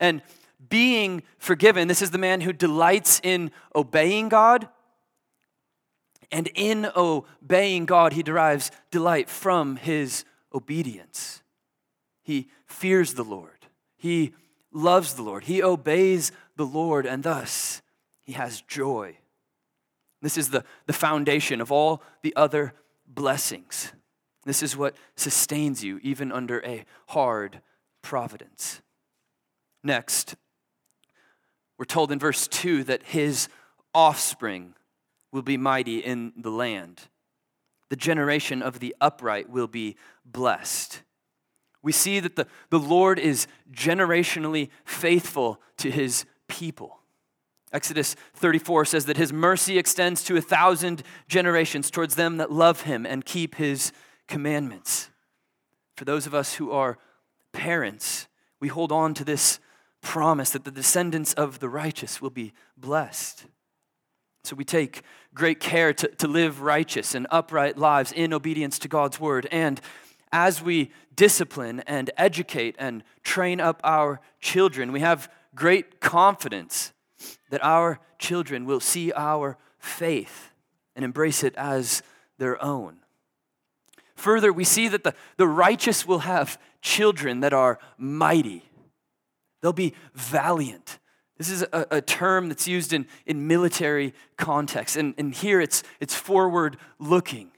And 0.00 0.22
being 0.68 1.22
forgiven. 1.38 1.88
This 1.88 2.02
is 2.02 2.10
the 2.10 2.18
man 2.18 2.40
who 2.40 2.52
delights 2.52 3.20
in 3.22 3.50
obeying 3.74 4.28
God. 4.28 4.68
And 6.32 6.48
in 6.54 6.88
obeying 6.96 7.86
God, 7.86 8.12
he 8.12 8.22
derives 8.22 8.70
delight 8.90 9.28
from 9.28 9.76
his 9.76 10.24
obedience. 10.52 11.42
He 12.22 12.48
fears 12.66 13.14
the 13.14 13.22
Lord. 13.22 13.66
He 13.96 14.34
loves 14.72 15.14
the 15.14 15.22
Lord. 15.22 15.44
He 15.44 15.62
obeys 15.62 16.32
the 16.56 16.66
Lord, 16.66 17.06
and 17.06 17.22
thus 17.22 17.82
he 18.24 18.32
has 18.32 18.62
joy. 18.62 19.18
This 20.22 20.36
is 20.36 20.50
the, 20.50 20.64
the 20.86 20.92
foundation 20.92 21.60
of 21.60 21.70
all 21.70 22.02
the 22.22 22.34
other 22.34 22.74
blessings. 23.06 23.92
This 24.44 24.62
is 24.62 24.76
what 24.76 24.96
sustains 25.14 25.84
you 25.84 26.00
even 26.02 26.32
under 26.32 26.64
a 26.64 26.84
hard 27.08 27.60
providence. 28.02 28.80
Next, 29.84 30.34
we're 31.78 31.84
told 31.84 32.12
in 32.12 32.18
verse 32.18 32.48
2 32.48 32.84
that 32.84 33.02
his 33.02 33.48
offspring 33.94 34.74
will 35.32 35.42
be 35.42 35.56
mighty 35.56 35.98
in 35.98 36.32
the 36.36 36.50
land. 36.50 37.02
The 37.90 37.96
generation 37.96 38.62
of 38.62 38.80
the 38.80 38.94
upright 39.00 39.50
will 39.50 39.68
be 39.68 39.96
blessed. 40.24 41.02
We 41.82 41.92
see 41.92 42.20
that 42.20 42.36
the, 42.36 42.46
the 42.70 42.78
Lord 42.78 43.18
is 43.18 43.46
generationally 43.70 44.70
faithful 44.84 45.60
to 45.78 45.90
his 45.90 46.24
people. 46.48 46.98
Exodus 47.72 48.16
34 48.34 48.86
says 48.86 49.06
that 49.06 49.16
his 49.16 49.32
mercy 49.32 49.78
extends 49.78 50.24
to 50.24 50.36
a 50.36 50.40
thousand 50.40 51.02
generations 51.28 51.90
towards 51.90 52.14
them 52.14 52.38
that 52.38 52.50
love 52.50 52.82
him 52.82 53.04
and 53.04 53.24
keep 53.24 53.56
his 53.56 53.92
commandments. 54.26 55.10
For 55.96 56.04
those 56.04 56.26
of 56.26 56.34
us 56.34 56.54
who 56.54 56.70
are 56.70 56.98
parents, 57.52 58.28
we 58.60 58.68
hold 58.68 58.92
on 58.92 59.14
to 59.14 59.24
this 59.24 59.60
promise 60.06 60.50
that 60.50 60.64
the 60.64 60.70
descendants 60.70 61.34
of 61.34 61.58
the 61.58 61.68
righteous 61.68 62.22
will 62.22 62.30
be 62.30 62.52
blessed. 62.76 63.44
So 64.44 64.54
we 64.54 64.64
take 64.64 65.02
great 65.34 65.58
care 65.58 65.92
to, 65.94 66.06
to 66.06 66.28
live 66.28 66.60
righteous 66.60 67.12
and 67.16 67.26
upright 67.28 67.76
lives 67.76 68.12
in 68.12 68.32
obedience 68.32 68.78
to 68.78 68.88
God's 68.88 69.18
word. 69.18 69.48
And 69.50 69.80
as 70.30 70.62
we 70.62 70.92
discipline 71.16 71.80
and 71.88 72.12
educate 72.16 72.76
and 72.78 73.02
train 73.24 73.60
up 73.60 73.80
our 73.82 74.20
children, 74.40 74.92
we 74.92 75.00
have 75.00 75.28
great 75.56 76.00
confidence 76.00 76.92
that 77.50 77.64
our 77.64 77.98
children 78.20 78.64
will 78.64 78.80
see 78.80 79.12
our 79.12 79.58
faith 79.80 80.52
and 80.94 81.04
embrace 81.04 81.42
it 81.42 81.56
as 81.56 82.04
their 82.38 82.62
own. 82.62 82.98
Further, 84.14 84.52
we 84.52 84.62
see 84.62 84.86
that 84.86 85.02
the, 85.02 85.14
the 85.36 85.48
righteous 85.48 86.06
will 86.06 86.20
have 86.20 86.60
children 86.80 87.40
that 87.40 87.52
are 87.52 87.80
mighty 87.98 88.62
They'll 89.66 89.72
be 89.72 89.94
valiant. 90.14 91.00
This 91.38 91.50
is 91.50 91.62
a, 91.72 91.86
a, 91.90 92.00
term 92.00 92.48
that's 92.48 92.68
used 92.68 92.92
in, 92.92 93.08
in 93.26 93.48
military 93.48 94.14
context. 94.36 94.96
And, 94.96 95.12
and 95.18 95.34
here 95.34 95.60
it's, 95.60 95.82
it's 95.98 96.14
forward 96.14 96.76
looking. 97.00 97.50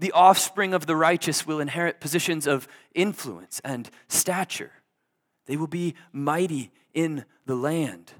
The 0.00 0.10
offspring 0.10 0.74
of 0.74 0.86
the 0.86 0.96
righteous 0.96 1.46
will 1.46 1.60
inherit 1.60 2.00
positions 2.00 2.48
of 2.48 2.66
influence 2.92 3.60
and 3.64 3.88
stature. 4.08 4.72
They 5.46 5.56
will 5.56 5.68
be 5.68 5.94
mighty 6.12 6.72
in 6.92 7.24
the 7.46 7.54
land. 7.54 8.14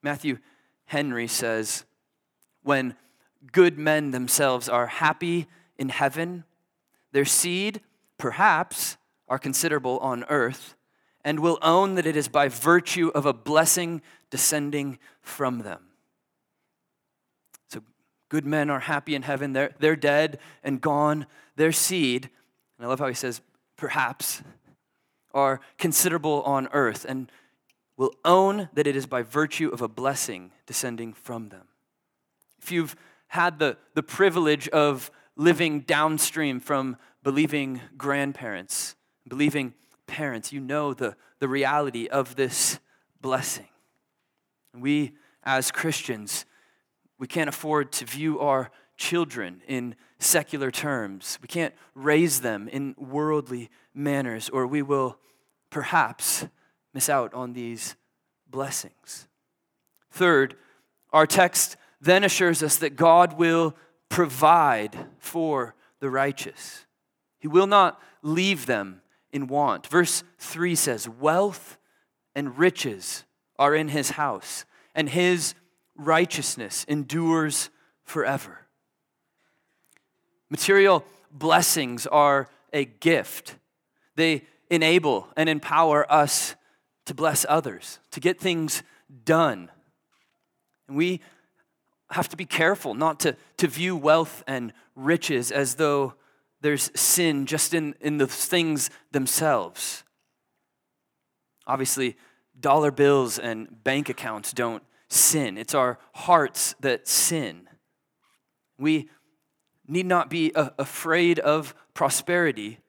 Matthew 0.00 0.38
Henry 0.84 1.26
says, 1.26 1.84
When 2.62 2.94
good 3.50 3.80
men 3.80 4.12
themselves 4.12 4.68
are 4.68 4.86
happy 4.86 5.48
in 5.76 5.88
heaven, 5.88 6.44
their 7.10 7.24
seed, 7.24 7.80
perhaps, 8.16 8.96
are 9.26 9.40
considerable 9.40 9.98
on 9.98 10.22
earth, 10.28 10.76
and 11.26 11.40
will 11.40 11.58
own 11.60 11.96
that 11.96 12.06
it 12.06 12.14
is 12.14 12.28
by 12.28 12.46
virtue 12.46 13.10
of 13.12 13.26
a 13.26 13.32
blessing 13.32 14.00
descending 14.30 14.96
from 15.20 15.58
them. 15.58 15.80
So, 17.68 17.82
good 18.28 18.46
men 18.46 18.70
are 18.70 18.78
happy 18.78 19.16
in 19.16 19.22
heaven. 19.22 19.52
They're, 19.52 19.74
they're 19.80 19.96
dead 19.96 20.38
and 20.62 20.80
gone. 20.80 21.26
Their 21.56 21.72
seed, 21.72 22.30
and 22.78 22.86
I 22.86 22.88
love 22.88 23.00
how 23.00 23.08
he 23.08 23.14
says, 23.14 23.40
perhaps, 23.76 24.40
are 25.34 25.60
considerable 25.78 26.42
on 26.44 26.68
earth, 26.72 27.04
and 27.06 27.30
will 27.96 28.12
own 28.24 28.68
that 28.74 28.86
it 28.86 28.94
is 28.94 29.06
by 29.06 29.22
virtue 29.22 29.68
of 29.70 29.82
a 29.82 29.88
blessing 29.88 30.52
descending 30.64 31.12
from 31.12 31.48
them. 31.48 31.66
If 32.62 32.70
you've 32.70 32.94
had 33.26 33.58
the, 33.58 33.78
the 33.94 34.02
privilege 34.04 34.68
of 34.68 35.10
living 35.34 35.80
downstream 35.80 36.60
from 36.60 36.96
believing 37.24 37.80
grandparents, 37.98 38.94
believing 39.26 39.74
parents, 40.06 40.52
you 40.52 40.60
know 40.60 40.94
the, 40.94 41.16
the 41.38 41.48
reality 41.48 42.06
of 42.06 42.36
this 42.36 42.78
blessing. 43.20 43.68
We, 44.74 45.12
as 45.42 45.70
Christians, 45.70 46.44
we 47.18 47.26
can't 47.26 47.48
afford 47.48 47.92
to 47.92 48.04
view 48.04 48.40
our 48.40 48.70
children 48.96 49.62
in 49.66 49.94
secular 50.18 50.70
terms. 50.70 51.38
We 51.42 51.48
can't 51.48 51.74
raise 51.94 52.40
them 52.40 52.68
in 52.68 52.94
worldly 52.98 53.70
manners, 53.94 54.48
or 54.48 54.66
we 54.66 54.82
will 54.82 55.18
perhaps 55.70 56.46
miss 56.94 57.08
out 57.08 57.34
on 57.34 57.52
these 57.52 57.96
blessings. 58.48 59.28
Third, 60.10 60.56
our 61.12 61.26
text 61.26 61.76
then 62.00 62.24
assures 62.24 62.62
us 62.62 62.76
that 62.78 62.96
God 62.96 63.38
will 63.38 63.76
provide 64.08 65.06
for 65.18 65.74
the 66.00 66.10
righteous. 66.10 66.86
He 67.38 67.48
will 67.48 67.66
not 67.66 68.00
leave 68.22 68.66
them 68.66 69.02
in 69.36 69.46
want. 69.46 69.86
Verse 69.86 70.24
3 70.38 70.74
says, 70.74 71.08
Wealth 71.08 71.78
and 72.34 72.58
riches 72.58 73.24
are 73.58 73.74
in 73.74 73.88
his 73.88 74.10
house, 74.10 74.64
and 74.94 75.08
his 75.08 75.54
righteousness 75.94 76.84
endures 76.88 77.70
forever. 78.02 78.66
Material 80.50 81.04
blessings 81.30 82.06
are 82.06 82.48
a 82.72 82.84
gift. 82.84 83.56
They 84.16 84.44
enable 84.70 85.28
and 85.36 85.48
empower 85.48 86.10
us 86.10 86.56
to 87.04 87.14
bless 87.14 87.46
others, 87.48 88.00
to 88.10 88.20
get 88.20 88.40
things 88.40 88.82
done. 89.24 89.70
And 90.88 90.96
we 90.96 91.20
have 92.10 92.28
to 92.28 92.36
be 92.36 92.46
careful 92.46 92.94
not 92.94 93.20
to, 93.20 93.36
to 93.58 93.66
view 93.66 93.96
wealth 93.96 94.42
and 94.46 94.72
riches 94.94 95.50
as 95.50 95.76
though 95.76 96.14
there's 96.60 96.90
sin 96.98 97.46
just 97.46 97.74
in, 97.74 97.94
in 98.00 98.18
the 98.18 98.26
things 98.26 98.90
themselves. 99.12 100.04
Obviously, 101.66 102.16
dollar 102.58 102.90
bills 102.90 103.38
and 103.38 103.82
bank 103.84 104.08
accounts 104.08 104.52
don't 104.52 104.82
sin, 105.08 105.56
it's 105.58 105.74
our 105.74 105.98
hearts 106.14 106.74
that 106.80 107.06
sin. 107.06 107.68
We 108.78 109.08
need 109.86 110.06
not 110.06 110.28
be 110.30 110.52
a- 110.54 110.72
afraid 110.78 111.38
of 111.38 111.74
prosperity, 111.94 112.80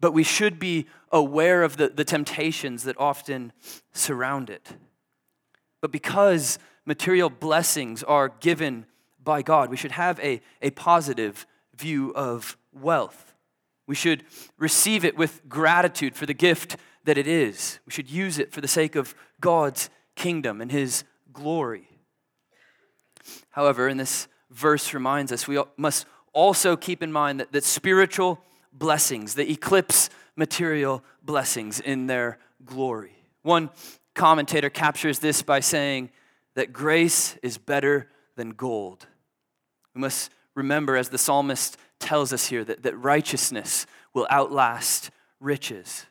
but 0.00 0.12
we 0.12 0.22
should 0.22 0.58
be 0.58 0.86
aware 1.12 1.62
of 1.62 1.76
the, 1.76 1.88
the 1.88 2.04
temptations 2.04 2.84
that 2.84 2.98
often 2.98 3.52
surround 3.92 4.50
it. 4.50 4.72
But 5.80 5.92
because 5.92 6.58
material 6.84 7.30
blessings 7.30 8.02
are 8.02 8.28
given 8.28 8.86
by 9.22 9.42
God, 9.42 9.70
we 9.70 9.76
should 9.76 9.92
have 9.92 10.18
a, 10.20 10.40
a 10.62 10.70
positive 10.70 11.46
view 11.76 12.12
of 12.14 12.56
wealth. 12.72 13.34
We 13.86 13.94
should 13.94 14.24
receive 14.58 15.04
it 15.04 15.16
with 15.16 15.48
gratitude 15.48 16.14
for 16.16 16.26
the 16.26 16.34
gift 16.34 16.76
that 17.04 17.18
it 17.18 17.26
is. 17.26 17.78
We 17.86 17.92
should 17.92 18.10
use 18.10 18.38
it 18.38 18.52
for 18.52 18.60
the 18.60 18.68
sake 18.68 18.96
of 18.96 19.14
God's 19.40 19.90
kingdom 20.16 20.60
and 20.60 20.72
His 20.72 21.04
glory. 21.32 21.88
However, 23.50 23.88
and 23.88 23.98
this 23.98 24.28
verse 24.50 24.92
reminds 24.92 25.32
us, 25.32 25.46
we 25.46 25.62
must 25.76 26.06
also 26.32 26.76
keep 26.76 27.02
in 27.02 27.12
mind 27.12 27.40
that, 27.40 27.52
that 27.52 27.64
spiritual 27.64 28.40
blessings, 28.72 29.34
they 29.34 29.48
eclipse 29.48 30.10
material 30.36 31.02
blessings 31.22 31.80
in 31.80 32.06
their 32.06 32.38
glory. 32.64 33.16
One 33.42 33.70
commentator 34.14 34.70
captures 34.70 35.18
this 35.18 35.42
by 35.42 35.60
saying 35.60 36.10
that 36.54 36.72
grace 36.72 37.36
is 37.42 37.58
better 37.58 38.08
than 38.36 38.50
gold. 38.50 39.06
We 39.94 40.00
must 40.00 40.30
remember, 40.56 40.96
as 40.96 41.10
the 41.10 41.18
psalmist 41.18 41.76
tells 42.00 42.32
us 42.32 42.46
here, 42.46 42.64
that, 42.64 42.82
that 42.82 42.96
righteousness 42.96 43.86
will 44.12 44.26
outlast 44.30 45.10
riches. 45.38 46.06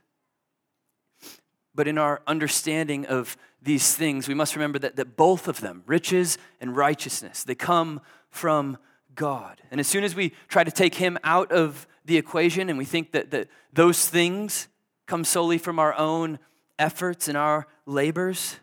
But 1.73 1.89
in 1.89 1.97
our 1.97 2.21
understanding 2.25 3.05
of 3.07 3.35
these 3.61 3.95
things, 3.95 4.27
we 4.27 4.33
must 4.33 4.55
remember 4.55 4.79
that, 4.79 4.95
that 4.95 5.17
both 5.17 5.49
of 5.49 5.59
them, 5.59 5.83
riches 5.85 6.37
and 6.61 6.77
righteousness, 6.77 7.43
they 7.43 7.55
come 7.55 7.99
from 8.29 8.77
God. 9.15 9.61
And 9.71 9.79
as 9.79 9.87
soon 9.87 10.03
as 10.03 10.15
we 10.15 10.33
try 10.47 10.63
to 10.63 10.71
take 10.71 10.95
Him 10.95 11.17
out 11.23 11.51
of 11.51 11.87
the 12.05 12.17
equation 12.17 12.69
and 12.69 12.77
we 12.77 12.85
think 12.85 13.11
that, 13.11 13.31
that 13.31 13.47
those 13.73 14.07
things 14.07 14.67
come 15.07 15.23
solely 15.23 15.57
from 15.57 15.79
our 15.79 15.93
own 15.95 16.39
efforts 16.77 17.27
and 17.27 17.37
our 17.37 17.67
labors, 17.85 18.57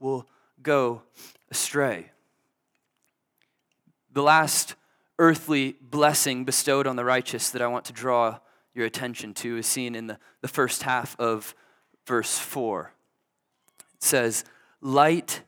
we'll 0.00 0.26
go 0.62 1.02
astray. 1.50 2.10
The 4.12 4.22
last 4.22 4.74
earthly 5.18 5.76
blessing 5.80 6.44
bestowed 6.44 6.86
on 6.86 6.96
the 6.96 7.04
righteous 7.04 7.50
that 7.50 7.62
I 7.62 7.66
want 7.66 7.84
to 7.86 7.92
draw 7.92 8.38
your 8.74 8.84
attention 8.84 9.32
to 9.34 9.56
is 9.56 9.66
seen 9.66 9.94
in 9.94 10.06
the, 10.06 10.18
the 10.42 10.48
first 10.48 10.82
half 10.82 11.18
of 11.18 11.54
verse 12.06 12.38
4. 12.38 12.92
It 13.94 14.02
says, 14.02 14.44
Light 14.82 15.42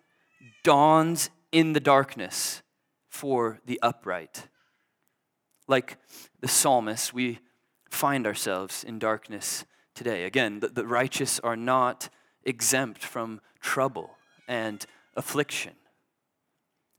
dawns 0.64 1.30
in 1.52 1.74
the 1.74 1.80
darkness 1.80 2.62
for 3.08 3.60
the 3.66 3.78
upright. 3.82 4.48
Like 5.66 5.98
the 6.40 6.48
psalmist, 6.48 7.12
we 7.12 7.40
find 7.90 8.26
ourselves 8.26 8.84
in 8.84 8.98
darkness 8.98 9.64
today. 9.94 10.24
Again, 10.24 10.60
the, 10.60 10.68
the 10.68 10.86
righteous 10.86 11.38
are 11.40 11.56
not 11.56 12.08
exempt 12.44 13.04
from 13.04 13.40
trouble 13.60 14.10
and 14.46 14.86
affliction. 15.14 15.72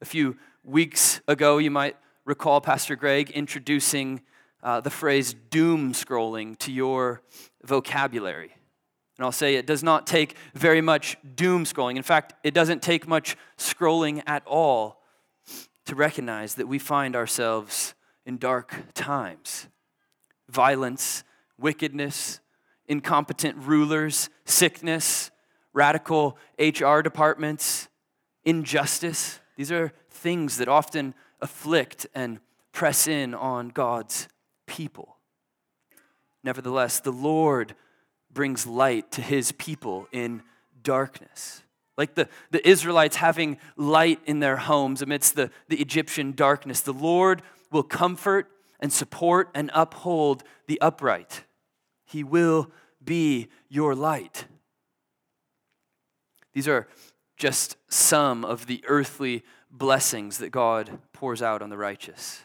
A 0.02 0.06
few 0.06 0.38
weeks 0.64 1.22
ago, 1.28 1.58
you 1.58 1.72
might 1.72 1.96
recall 2.30 2.62
Pastor 2.62 2.96
Greg 2.96 3.32
introducing 3.32 4.22
uh, 4.62 4.80
the 4.80 4.92
phrase 4.92 5.34
doom 5.50 5.94
scrolling 5.94 6.56
to 6.60 6.72
your 6.72 7.24
vocabulary. 7.64 8.52
And 9.18 9.26
I'll 9.26 9.32
say 9.32 9.56
it 9.56 9.66
does 9.66 9.82
not 9.82 10.06
take 10.06 10.36
very 10.54 10.80
much 10.80 11.18
doom 11.36 11.66
scrolling. 11.66 11.98
In 11.98 12.04
fact, 12.04 12.36
it 12.44 12.54
doesn't 12.54 12.84
take 12.84 13.08
much 13.08 13.36
scrolling 13.58 14.22
at 14.28 14.44
all 14.46 15.02
to 15.88 15.96
recognize 15.96 16.54
that 16.54 16.68
we 16.68 16.78
find 16.78 17.16
ourselves 17.16 17.96
in 18.28 18.38
dark 18.38 18.76
times. 18.94 19.68
Violence, 20.48 21.24
wickedness, 21.58 22.42
incompetent 22.88 23.58
rulers, 23.58 24.30
sickness, 24.46 25.32
radical 25.74 26.38
HR 26.60 27.00
departments, 27.00 27.90
injustice. 28.44 29.40
These 29.58 29.72
are 29.72 29.92
things 30.12 30.58
that 30.58 30.68
often 30.68 31.16
afflict 31.42 32.08
and 32.14 32.40
press 32.72 33.08
in 33.08 33.34
on 33.34 33.70
God's 33.70 34.28
people. 34.68 35.18
Nevertheless, 36.44 37.00
the 37.00 37.12
Lord 37.12 37.76
brings 38.32 38.66
light 38.66 39.12
to 39.14 39.22
his 39.22 39.52
people 39.54 40.08
in 40.12 40.44
darkness. 40.84 41.64
Like 41.98 42.16
the, 42.16 42.30
the 42.52 42.66
Israelites 42.68 43.18
having 43.18 43.58
light 43.76 44.22
in 44.26 44.40
their 44.40 44.56
homes 44.56 45.02
amidst 45.02 45.36
the, 45.36 45.52
the 45.68 45.82
Egyptian 45.82 46.32
darkness, 46.32 46.82
the 46.82 46.94
Lord 46.94 47.42
will 47.72 47.84
comfort 47.84 48.48
and 48.80 48.94
support 48.94 49.50
and 49.54 49.70
uphold 49.74 50.44
the 50.68 50.80
upright. 50.80 51.44
He 52.06 52.24
will 52.24 52.72
be 53.04 53.50
your 53.68 53.96
light. 53.96 54.46
These 56.54 56.68
are 56.68 56.88
just 57.38 57.78
some 57.90 58.44
of 58.46 58.68
the 58.68 58.84
earthly 58.88 59.44
blessings 59.72 60.38
that 60.40 60.50
God 60.50 61.00
pours 61.14 61.42
out 61.42 61.62
on 61.62 61.70
the 61.70 61.78
righteous. 61.78 62.42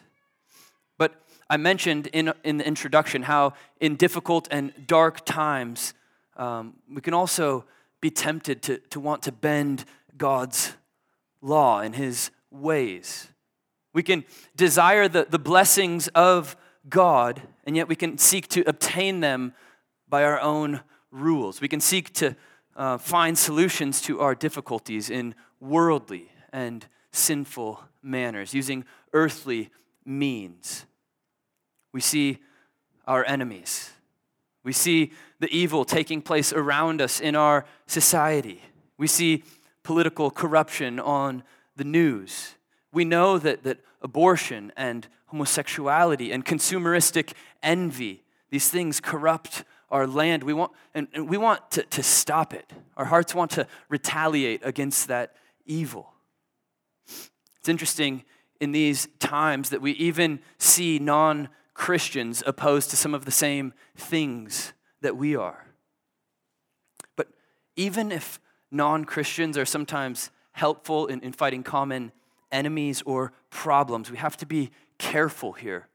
But 0.97 1.15
I 1.49 1.57
mentioned 1.57 2.07
in, 2.07 2.33
in 2.43 2.57
the 2.57 2.67
introduction 2.67 3.23
how, 3.23 3.53
in 3.79 3.95
difficult 3.95 4.47
and 4.51 4.73
dark 4.87 5.25
times, 5.25 5.93
um, 6.37 6.75
we 6.89 7.01
can 7.01 7.13
also 7.13 7.65
be 8.01 8.09
tempted 8.09 8.61
to, 8.63 8.77
to 8.89 8.99
want 8.99 9.23
to 9.23 9.31
bend 9.31 9.85
God's 10.17 10.73
law 11.41 11.79
and 11.79 11.95
his 11.95 12.31
ways. 12.51 13.29
We 13.93 14.03
can 14.03 14.25
desire 14.55 15.07
the, 15.07 15.25
the 15.29 15.39
blessings 15.39 16.07
of 16.09 16.55
God, 16.89 17.41
and 17.63 17.75
yet 17.75 17.87
we 17.87 17.95
can 17.95 18.17
seek 18.17 18.47
to 18.49 18.67
obtain 18.67 19.21
them 19.21 19.53
by 20.07 20.23
our 20.23 20.39
own 20.39 20.81
rules. 21.11 21.61
We 21.61 21.67
can 21.67 21.79
seek 21.79 22.13
to 22.15 22.35
uh, 22.75 22.97
find 22.97 23.37
solutions 23.37 24.01
to 24.01 24.19
our 24.19 24.35
difficulties 24.35 25.09
in 25.09 25.33
worldly 25.59 26.29
and 26.51 26.85
sinful 27.15 27.81
manners, 28.01 28.53
using 28.53 28.85
earthly 29.13 29.71
means. 30.05 30.85
We 31.91 32.01
see 32.01 32.39
our 33.07 33.25
enemies. 33.25 33.91
We 34.63 34.73
see 34.73 35.11
the 35.39 35.49
evil 35.55 35.85
taking 35.85 36.21
place 36.21 36.51
around 36.51 37.01
us 37.01 37.19
in 37.19 37.35
our 37.35 37.65
society. 37.87 38.61
We 38.97 39.07
see 39.07 39.43
political 39.83 40.31
corruption 40.31 40.99
on 40.99 41.43
the 41.75 41.83
news. 41.83 42.55
We 42.91 43.05
know 43.05 43.37
that, 43.37 43.63
that 43.63 43.79
abortion 44.01 44.71
and 44.75 45.07
homosexuality 45.27 46.31
and 46.31 46.45
consumeristic 46.45 47.33
envy, 47.61 48.23
these 48.49 48.69
things 48.69 48.99
corrupt 48.99 49.63
our 49.91 50.07
land. 50.07 50.43
We 50.43 50.53
want, 50.53 50.71
and, 50.93 51.07
and 51.13 51.29
we 51.29 51.37
want 51.37 51.71
to, 51.71 51.83
to 51.83 52.03
stop 52.03 52.53
it. 52.53 52.71
Our 52.97 53.05
hearts 53.05 53.35
want 53.35 53.51
to 53.51 53.67
retaliate 53.89 54.61
against 54.63 55.07
that 55.07 55.35
evil. 55.65 56.14
It's 57.65 57.69
interesting 57.69 58.23
in 58.61 58.73
these 58.73 59.07
times 59.17 59.71
that 59.71 59.81
we 59.81 59.93
even 59.93 60.39
see 60.59 60.99
non 60.99 61.49
Christians 61.73 62.43
opposed 62.45 62.91
to 62.91 62.95
some 62.95 63.15
of 63.15 63.25
the 63.25 63.31
same 63.31 63.73
things 63.97 64.73
that 65.01 65.17
we 65.17 65.35
are. 65.35 65.65
But 67.15 67.29
even 67.75 68.11
if 68.11 68.39
non 68.69 69.03
Christians 69.03 69.57
are 69.57 69.65
sometimes 69.65 70.29
helpful 70.51 71.07
in, 71.07 71.21
in 71.21 71.31
fighting 71.33 71.63
common 71.63 72.11
enemies 72.51 73.01
or 73.03 73.33
problems, 73.49 74.11
we 74.11 74.17
have 74.17 74.37
to 74.37 74.45
be 74.45 74.69
careful 74.99 75.53
here. 75.53 75.87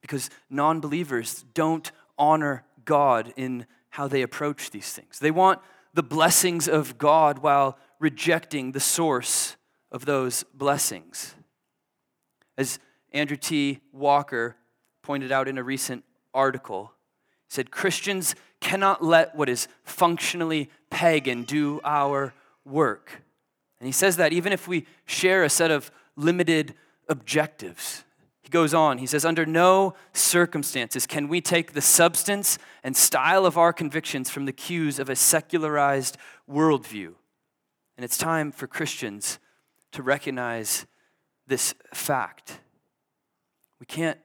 Because 0.00 0.30
non 0.48 0.78
believers 0.78 1.44
don't 1.54 1.90
honor 2.16 2.62
God 2.84 3.32
in 3.34 3.66
how 3.88 4.06
they 4.06 4.22
approach 4.22 4.70
these 4.70 4.92
things. 4.92 5.18
They 5.18 5.32
want 5.32 5.58
the 5.92 6.04
blessings 6.04 6.68
of 6.68 6.98
God 6.98 7.40
while 7.40 7.76
rejecting 8.00 8.72
the 8.72 8.80
source 8.80 9.56
of 9.92 10.04
those 10.06 10.42
blessings. 10.54 11.36
As 12.58 12.80
Andrew 13.12 13.36
T. 13.36 13.80
Walker 13.92 14.56
pointed 15.02 15.30
out 15.30 15.46
in 15.46 15.58
a 15.58 15.62
recent 15.62 16.04
article, 16.34 16.92
he 17.48 17.54
said 17.54 17.70
Christians 17.70 18.34
cannot 18.60 19.04
let 19.04 19.36
what 19.36 19.48
is 19.48 19.68
functionally 19.84 20.70
pagan 20.90 21.44
do 21.44 21.80
our 21.84 22.34
work. 22.64 23.22
And 23.78 23.86
he 23.86 23.92
says 23.92 24.16
that 24.16 24.32
even 24.32 24.52
if 24.52 24.66
we 24.66 24.86
share 25.06 25.44
a 25.44 25.48
set 25.48 25.70
of 25.70 25.90
limited 26.16 26.74
objectives. 27.08 28.04
He 28.42 28.48
goes 28.48 28.72
on, 28.72 28.98
he 28.98 29.06
says, 29.06 29.24
Under 29.24 29.44
no 29.44 29.94
circumstances 30.12 31.06
can 31.06 31.28
we 31.28 31.40
take 31.40 31.72
the 31.72 31.80
substance 31.80 32.58
and 32.82 32.96
style 32.96 33.44
of 33.44 33.58
our 33.58 33.72
convictions 33.72 34.30
from 34.30 34.46
the 34.46 34.52
cues 34.52 34.98
of 34.98 35.10
a 35.10 35.16
secularized 35.16 36.16
worldview. 36.48 37.14
And 38.00 38.04
it's 38.06 38.16
time 38.16 38.50
for 38.50 38.66
Christians 38.66 39.38
to 39.92 40.02
recognize 40.02 40.86
this 41.46 41.74
fact. 41.92 42.60
We 43.78 43.84
can't 43.84 44.18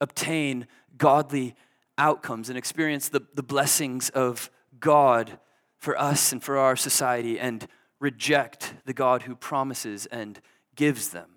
obtain 0.00 0.66
godly 0.96 1.54
outcomes 1.96 2.48
and 2.48 2.58
experience 2.58 3.08
the, 3.08 3.20
the 3.32 3.44
blessings 3.44 4.08
of 4.08 4.50
God 4.80 5.38
for 5.78 5.96
us 5.96 6.32
and 6.32 6.42
for 6.42 6.58
our 6.58 6.74
society 6.74 7.38
and 7.38 7.68
reject 8.00 8.74
the 8.86 8.92
God 8.92 9.22
who 9.22 9.36
promises 9.36 10.06
and 10.06 10.40
gives 10.74 11.10
them. 11.10 11.28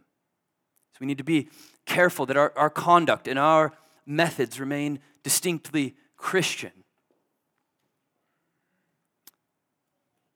So 0.93 0.97
we 1.01 1.05
need 1.05 1.19
to 1.19 1.23
be 1.23 1.49
careful 1.85 2.25
that 2.25 2.35
our, 2.35 2.51
our 2.55 2.71
conduct 2.71 3.27
and 3.27 3.37
our 3.37 3.73
methods 4.07 4.59
remain 4.59 5.01
distinctly 5.21 5.93
Christian. 6.17 6.71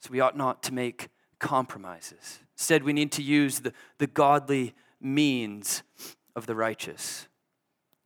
So 0.02 0.12
we 0.12 0.20
ought 0.20 0.38
not 0.38 0.62
to 0.62 0.76
make 0.76 1.10
compromises. 1.40 2.40
Instead, 2.56 2.84
we 2.84 2.94
need 2.94 3.12
to 3.14 3.24
use 3.24 3.62
the, 3.62 3.74
the 3.98 4.08
godly 4.08 4.74
means 5.02 5.84
of 6.36 6.46
the 6.46 6.56
righteous. 6.56 7.28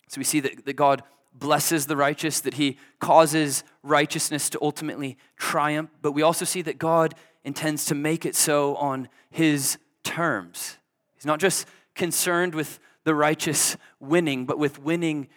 So 0.08 0.20
we 0.20 0.24
see 0.24 0.40
that, 0.42 0.66
that 0.66 0.74
God 0.74 1.04
blesses 1.34 1.88
the 1.88 1.98
righteous, 1.98 2.40
that 2.42 2.54
he 2.56 2.78
causes 3.00 3.64
righteousness 3.82 4.50
to 4.52 4.60
ultimately 4.62 5.18
triumph, 5.36 5.90
but 6.02 6.12
we 6.12 6.22
also 6.22 6.46
see 6.46 6.62
that 6.62 6.78
God 6.78 7.16
intends 7.44 7.86
to 7.86 7.96
make 7.96 8.26
it 8.26 8.36
so 8.36 8.76
on 8.76 9.10
his 9.32 9.78
terms. 10.04 10.78
He's 11.16 11.26
not 11.26 11.40
just 11.40 11.68
concerned 11.96 12.54
with 12.54 12.80
the 13.04 13.16
righteous 13.16 13.76
winning, 14.00 14.46
but 14.46 14.60
with 14.60 14.80
winning 14.80 15.28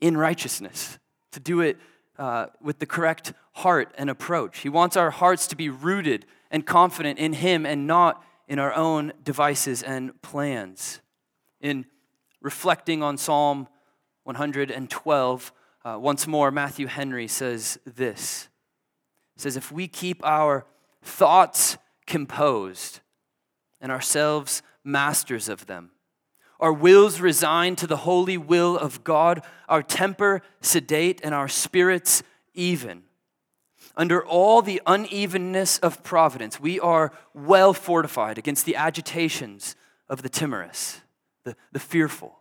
in 0.00 0.16
righteousness, 0.16 0.98
to 1.32 1.40
do 1.40 1.60
it 1.60 1.76
uh, 2.18 2.46
with 2.60 2.78
the 2.78 2.86
correct 2.86 3.32
heart 3.52 3.92
and 3.98 4.08
approach. 4.08 4.60
He 4.60 4.68
wants 4.68 4.96
our 4.96 5.10
hearts 5.10 5.46
to 5.48 5.56
be 5.56 5.68
rooted 5.68 6.26
and 6.54 6.64
confident 6.64 7.18
in 7.18 7.32
Him 7.32 7.66
and 7.66 7.84
not 7.84 8.24
in 8.46 8.60
our 8.60 8.72
own 8.74 9.12
devices 9.24 9.82
and 9.82 10.22
plans. 10.22 11.00
In 11.60 11.84
reflecting 12.40 13.02
on 13.02 13.16
Psalm 13.18 13.66
112, 14.22 15.52
uh, 15.84 15.98
once 16.00 16.28
more, 16.28 16.52
Matthew 16.52 16.86
Henry 16.86 17.26
says 17.26 17.76
this. 17.84 18.48
Says, 19.36 19.56
If 19.56 19.72
we 19.72 19.88
keep 19.88 20.24
our 20.24 20.64
thoughts 21.02 21.76
composed 22.06 23.00
and 23.80 23.90
ourselves 23.90 24.62
masters 24.84 25.48
of 25.48 25.66
them, 25.66 25.90
our 26.60 26.72
wills 26.72 27.20
resigned 27.20 27.78
to 27.78 27.88
the 27.88 27.96
holy 27.96 28.38
will 28.38 28.78
of 28.78 29.02
God, 29.02 29.44
our 29.68 29.82
temper 29.82 30.40
sedate, 30.60 31.20
and 31.24 31.34
our 31.34 31.48
spirits 31.48 32.22
even. 32.54 33.02
Under 33.96 34.24
all 34.24 34.60
the 34.60 34.82
unevenness 34.86 35.78
of 35.78 36.02
providence, 36.02 36.58
we 36.58 36.80
are 36.80 37.12
well 37.32 37.72
fortified 37.72 38.38
against 38.38 38.66
the 38.66 38.76
agitations 38.76 39.76
of 40.08 40.22
the 40.22 40.28
timorous, 40.28 41.00
the, 41.44 41.56
the 41.72 41.78
fearful. 41.78 42.40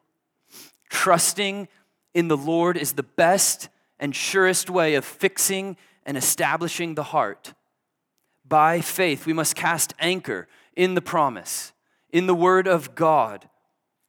Trusting 0.89 1.67
in 2.13 2.27
the 2.27 2.37
Lord 2.37 2.77
is 2.77 2.93
the 2.93 3.03
best 3.03 3.69
and 3.99 4.15
surest 4.15 4.69
way 4.69 4.95
of 4.95 5.05
fixing 5.05 5.77
and 6.05 6.17
establishing 6.17 6.95
the 6.95 7.03
heart. 7.03 7.53
By 8.45 8.81
faith, 8.81 9.25
we 9.25 9.33
must 9.33 9.55
cast 9.55 9.93
anchor 9.99 10.47
in 10.75 10.95
the 10.95 11.01
promise, 11.01 11.71
in 12.11 12.27
the 12.27 12.35
word 12.35 12.67
of 12.67 12.95
God 12.95 13.47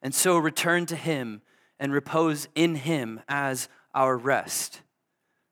and 0.04 0.14
so 0.14 0.36
return 0.36 0.84
to 0.86 0.96
Him 0.96 1.40
and 1.80 1.90
repose 1.90 2.46
in 2.54 2.76
Him 2.76 3.20
as 3.26 3.70
our 3.94 4.18
rest. 4.18 4.82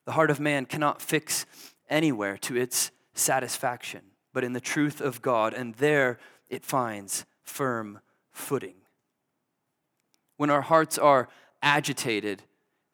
The 0.05 0.13
heart 0.13 0.31
of 0.31 0.39
man 0.39 0.67
cannot 0.67 1.01
fix 1.01 1.47
anywhere 1.89 2.37
to 2.39 2.57
its 2.57 2.91
satisfaction, 3.15 4.03
but 4.33 4.45
in 4.45 4.53
the 4.53 4.61
truth 4.61 5.01
of 5.01 5.23
God, 5.23 5.55
and 5.55 5.75
there 5.75 6.19
it 6.49 6.65
finds 6.65 7.25
firm 7.43 8.01
footing. 8.31 8.75
When 10.37 10.51
our 10.51 10.63
hearts 10.63 10.99
are 10.99 11.29
agitated, 11.63 12.43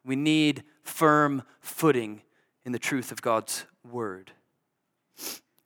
we 0.05 0.15
need 0.15 0.63
firm 0.83 1.43
footing 1.61 2.21
in 2.65 2.71
the 2.71 2.79
truth 2.79 3.11
of 3.11 3.21
God's 3.21 3.65
word. 3.89 4.31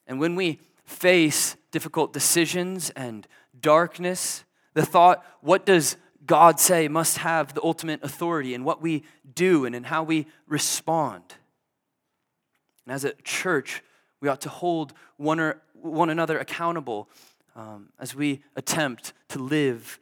And 0.07 0.19
when 0.19 0.35
we 0.35 0.59
face 0.85 1.55
difficult 1.71 2.13
decisions 2.13 2.89
and 2.91 3.27
darkness, 3.59 4.43
the 4.73 4.85
thought, 4.85 5.25
what 5.41 5.65
does 5.65 5.97
God 6.25 6.59
say, 6.59 6.87
must 6.87 7.17
have 7.17 7.53
the 7.53 7.63
ultimate 7.63 8.03
authority 8.03 8.53
in 8.53 8.63
what 8.63 8.81
we 8.81 9.03
do 9.33 9.65
and 9.65 9.75
in 9.75 9.83
how 9.83 10.03
we 10.03 10.27
respond. 10.47 11.23
And 12.85 12.93
as 12.93 13.03
a 13.03 13.13
church, 13.23 13.83
we 14.21 14.29
ought 14.29 14.41
to 14.41 14.49
hold 14.49 14.93
one, 15.17 15.39
or, 15.39 15.61
one 15.73 16.09
another 16.09 16.39
accountable 16.39 17.09
um, 17.55 17.89
as 17.99 18.15
we 18.15 18.41
attempt 18.55 19.13
to 19.29 19.39
live 19.39 19.99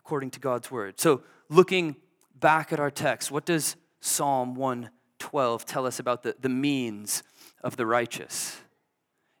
according 0.00 0.30
to 0.30 0.40
God's 0.40 0.70
word. 0.70 0.98
So, 0.98 1.22
looking 1.48 1.96
back 2.34 2.72
at 2.72 2.80
our 2.80 2.90
text, 2.90 3.30
what 3.30 3.44
does 3.44 3.76
Psalm 4.00 4.54
112 4.54 5.64
tell 5.64 5.86
us 5.86 5.98
about 5.98 6.22
the, 6.22 6.34
the 6.40 6.48
means 6.48 7.22
of 7.62 7.76
the 7.76 7.86
righteous? 7.86 8.60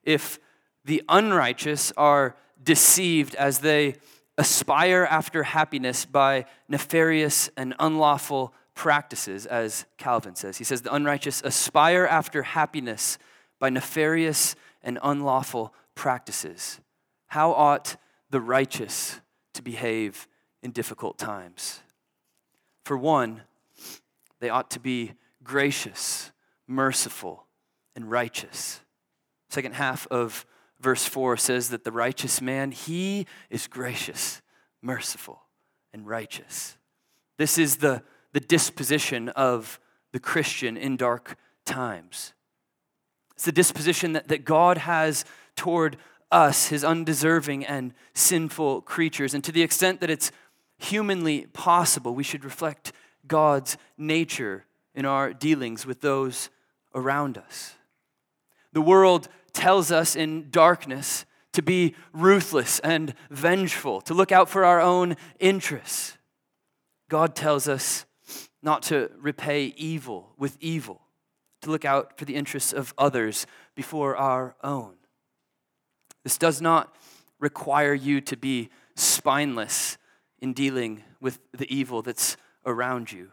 If 0.04 0.38
the 0.84 1.02
unrighteous 1.08 1.92
are 1.96 2.36
deceived 2.62 3.34
as 3.34 3.58
they 3.60 3.96
aspire 4.36 5.06
after 5.10 5.42
happiness 5.42 6.04
by 6.04 6.46
nefarious 6.68 7.50
and 7.56 7.74
unlawful 7.78 8.54
practices, 8.78 9.44
as 9.44 9.86
Calvin 9.96 10.36
says. 10.36 10.56
He 10.56 10.64
says 10.64 10.82
the 10.82 10.94
unrighteous 10.94 11.42
aspire 11.44 12.06
after 12.06 12.44
happiness 12.44 13.18
by 13.58 13.70
nefarious 13.70 14.54
and 14.84 15.00
unlawful 15.02 15.74
practices. 15.96 16.78
How 17.26 17.50
ought 17.50 17.96
the 18.30 18.40
righteous 18.40 19.20
to 19.54 19.62
behave 19.62 20.28
in 20.62 20.70
difficult 20.70 21.18
times? 21.18 21.80
For 22.84 22.96
one, 22.96 23.42
they 24.38 24.48
ought 24.48 24.70
to 24.70 24.80
be 24.80 25.14
gracious, 25.42 26.30
merciful, 26.68 27.46
and 27.96 28.08
righteous. 28.08 28.80
Second 29.50 29.74
half 29.74 30.06
of 30.06 30.46
verse 30.78 31.04
4 31.04 31.36
says 31.36 31.70
that 31.70 31.82
the 31.82 31.90
righteous 31.90 32.40
man, 32.40 32.70
he 32.70 33.26
is 33.50 33.66
gracious, 33.66 34.40
merciful, 34.80 35.42
and 35.92 36.06
righteous. 36.06 36.78
This 37.38 37.58
is 37.58 37.78
the, 37.78 38.04
the 38.32 38.40
disposition 38.40 39.28
of 39.30 39.80
the 40.12 40.20
Christian 40.20 40.76
in 40.76 40.96
dark 40.96 41.36
times. 41.64 42.34
It's 43.34 43.44
the 43.44 43.52
disposition 43.52 44.14
that, 44.14 44.28
that 44.28 44.44
God 44.44 44.78
has 44.78 45.24
toward 45.54 45.96
us, 46.30 46.68
his 46.68 46.84
undeserving 46.84 47.64
and 47.64 47.94
sinful 48.14 48.82
creatures. 48.82 49.34
And 49.34 49.44
to 49.44 49.52
the 49.52 49.62
extent 49.62 50.00
that 50.00 50.10
it's 50.10 50.32
humanly 50.78 51.46
possible, 51.52 52.14
we 52.14 52.24
should 52.24 52.44
reflect 52.44 52.92
God's 53.26 53.76
nature 53.96 54.64
in 54.94 55.04
our 55.04 55.32
dealings 55.32 55.86
with 55.86 56.00
those 56.00 56.50
around 56.94 57.38
us. 57.38 57.74
The 58.72 58.80
world 58.80 59.28
tells 59.52 59.90
us 59.90 60.16
in 60.16 60.50
darkness 60.50 61.24
to 61.52 61.62
be 61.62 61.94
ruthless 62.12 62.78
and 62.80 63.14
vengeful, 63.30 64.00
to 64.02 64.14
look 64.14 64.32
out 64.32 64.48
for 64.48 64.64
our 64.64 64.80
own 64.80 65.16
interests. 65.40 66.16
God 67.08 67.34
tells 67.34 67.68
us 67.68 68.04
not 68.62 68.82
to 68.84 69.10
repay 69.18 69.72
evil 69.76 70.32
with 70.36 70.56
evil, 70.60 71.00
to 71.62 71.70
look 71.70 71.84
out 71.84 72.18
for 72.18 72.24
the 72.24 72.34
interests 72.34 72.72
of 72.72 72.94
others 72.98 73.46
before 73.74 74.16
our 74.16 74.54
own. 74.62 74.94
This 76.24 76.38
does 76.38 76.60
not 76.60 76.94
require 77.38 77.94
you 77.94 78.20
to 78.22 78.36
be 78.36 78.68
spineless 78.96 79.96
in 80.40 80.52
dealing 80.52 81.02
with 81.20 81.38
the 81.52 81.72
evil 81.74 82.02
that's 82.02 82.36
around 82.66 83.12
you, 83.12 83.30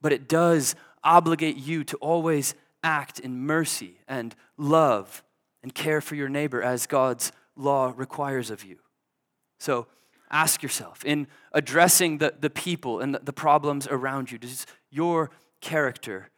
but 0.00 0.12
it 0.12 0.28
does 0.28 0.74
obligate 1.02 1.56
you 1.56 1.84
to 1.84 1.96
always 1.98 2.54
act 2.82 3.18
in 3.18 3.38
mercy 3.40 3.98
and 4.06 4.34
love 4.56 5.22
and 5.62 5.74
care 5.74 6.00
for 6.00 6.14
your 6.14 6.28
neighbor 6.28 6.62
as 6.62 6.86
God's 6.86 7.32
law 7.56 7.92
requires 7.96 8.50
of 8.50 8.64
you. 8.64 8.78
So 9.58 9.86
ask 10.30 10.62
yourself 10.62 11.04
in 11.04 11.26
addressing 11.52 12.18
the, 12.18 12.34
the 12.38 12.50
people 12.50 13.00
and 13.00 13.14
the, 13.14 13.20
the 13.20 13.32
problems 13.32 13.86
around 13.88 14.30
you, 14.32 14.38
does 14.38 14.66
your 14.90 15.30
character 15.60 16.30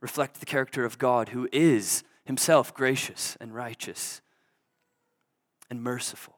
reflect 0.00 0.40
the 0.40 0.46
character 0.46 0.84
of 0.84 0.98
God 0.98 1.30
who 1.30 1.48
is 1.52 2.04
himself 2.24 2.74
gracious 2.74 3.36
and 3.40 3.54
righteous 3.54 4.20
and 5.70 5.82
merciful? 5.82 6.34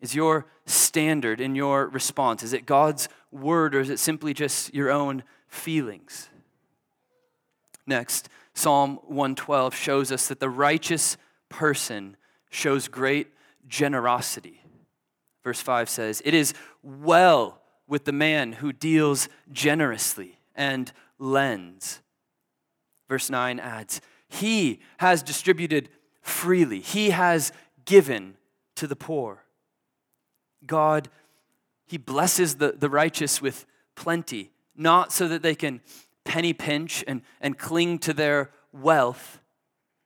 Is 0.00 0.14
your 0.14 0.46
standard 0.66 1.40
in 1.40 1.54
your 1.54 1.86
response? 1.88 2.42
Is 2.42 2.52
it 2.52 2.66
God's 2.66 3.08
word 3.30 3.74
or 3.74 3.80
is 3.80 3.90
it 3.90 3.98
simply 3.98 4.34
just 4.34 4.74
your 4.74 4.90
own 4.90 5.22
feelings? 5.48 6.28
Next, 7.86 8.28
Psalm 8.54 8.98
112 9.06 9.74
shows 9.74 10.12
us 10.12 10.28
that 10.28 10.40
the 10.40 10.50
righteous 10.50 11.16
person 11.48 12.16
shows 12.50 12.88
great 12.88 13.28
generosity. 13.68 14.62
Verse 15.42 15.60
5 15.60 15.88
says, 15.88 16.22
It 16.24 16.34
is 16.34 16.54
well 16.82 17.60
with 17.86 18.04
the 18.04 18.12
man 18.12 18.52
who 18.52 18.72
deals 18.72 19.28
generously 19.50 20.38
and 20.54 20.92
lends. 21.18 22.00
Verse 23.08 23.30
9 23.30 23.58
adds, 23.58 24.00
He 24.28 24.80
has 24.98 25.22
distributed 25.22 25.88
freely, 26.22 26.80
He 26.80 27.10
has 27.10 27.52
given 27.84 28.36
to 28.76 28.86
the 28.86 28.96
poor. 28.96 29.44
God, 30.66 31.08
He 31.86 31.98
blesses 31.98 32.56
the, 32.56 32.72
the 32.72 32.90
righteous 32.90 33.40
with 33.40 33.66
plenty, 33.96 34.52
not 34.76 35.12
so 35.12 35.26
that 35.28 35.42
they 35.42 35.54
can 35.54 35.80
penny 36.24 36.52
pinch 36.52 37.02
and, 37.08 37.22
and 37.40 37.58
cling 37.58 37.98
to 37.98 38.12
their 38.12 38.50
wealth, 38.72 39.40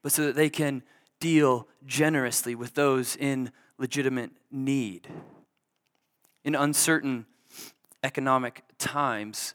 but 0.02 0.12
so 0.12 0.24
that 0.24 0.36
they 0.36 0.48
can 0.48 0.82
deal 1.20 1.68
generously 1.84 2.54
with 2.54 2.74
those 2.74 3.16
in 3.16 3.50
legitimate 3.78 4.30
need. 4.50 5.08
In 6.44 6.54
uncertain 6.54 7.26
economic 8.02 8.62
times, 8.78 9.54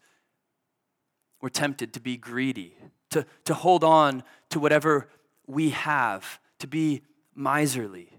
we're 1.41 1.49
tempted 1.49 1.93
to 1.93 1.99
be 1.99 2.17
greedy, 2.17 2.75
to, 3.11 3.25
to 3.45 3.53
hold 3.53 3.83
on 3.83 4.23
to 4.49 4.59
whatever 4.59 5.07
we 5.47 5.69
have, 5.69 6.39
to 6.59 6.67
be 6.67 7.01
miserly. 7.35 8.11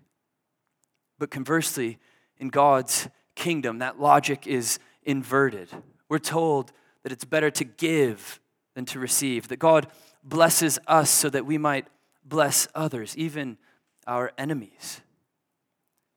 But 1.18 1.30
conversely, 1.30 1.98
in 2.38 2.48
God's 2.48 3.08
kingdom, 3.34 3.78
that 3.78 4.00
logic 4.00 4.46
is 4.46 4.78
inverted. 5.02 5.68
We're 6.08 6.18
told 6.18 6.72
that 7.02 7.12
it's 7.12 7.24
better 7.24 7.50
to 7.50 7.64
give 7.64 8.40
than 8.74 8.84
to 8.86 8.98
receive, 8.98 9.48
that 9.48 9.58
God 9.58 9.86
blesses 10.22 10.78
us 10.86 11.10
so 11.10 11.28
that 11.30 11.44
we 11.44 11.58
might 11.58 11.86
bless 12.24 12.68
others, 12.74 13.16
even 13.16 13.58
our 14.06 14.32
enemies. 14.38 15.00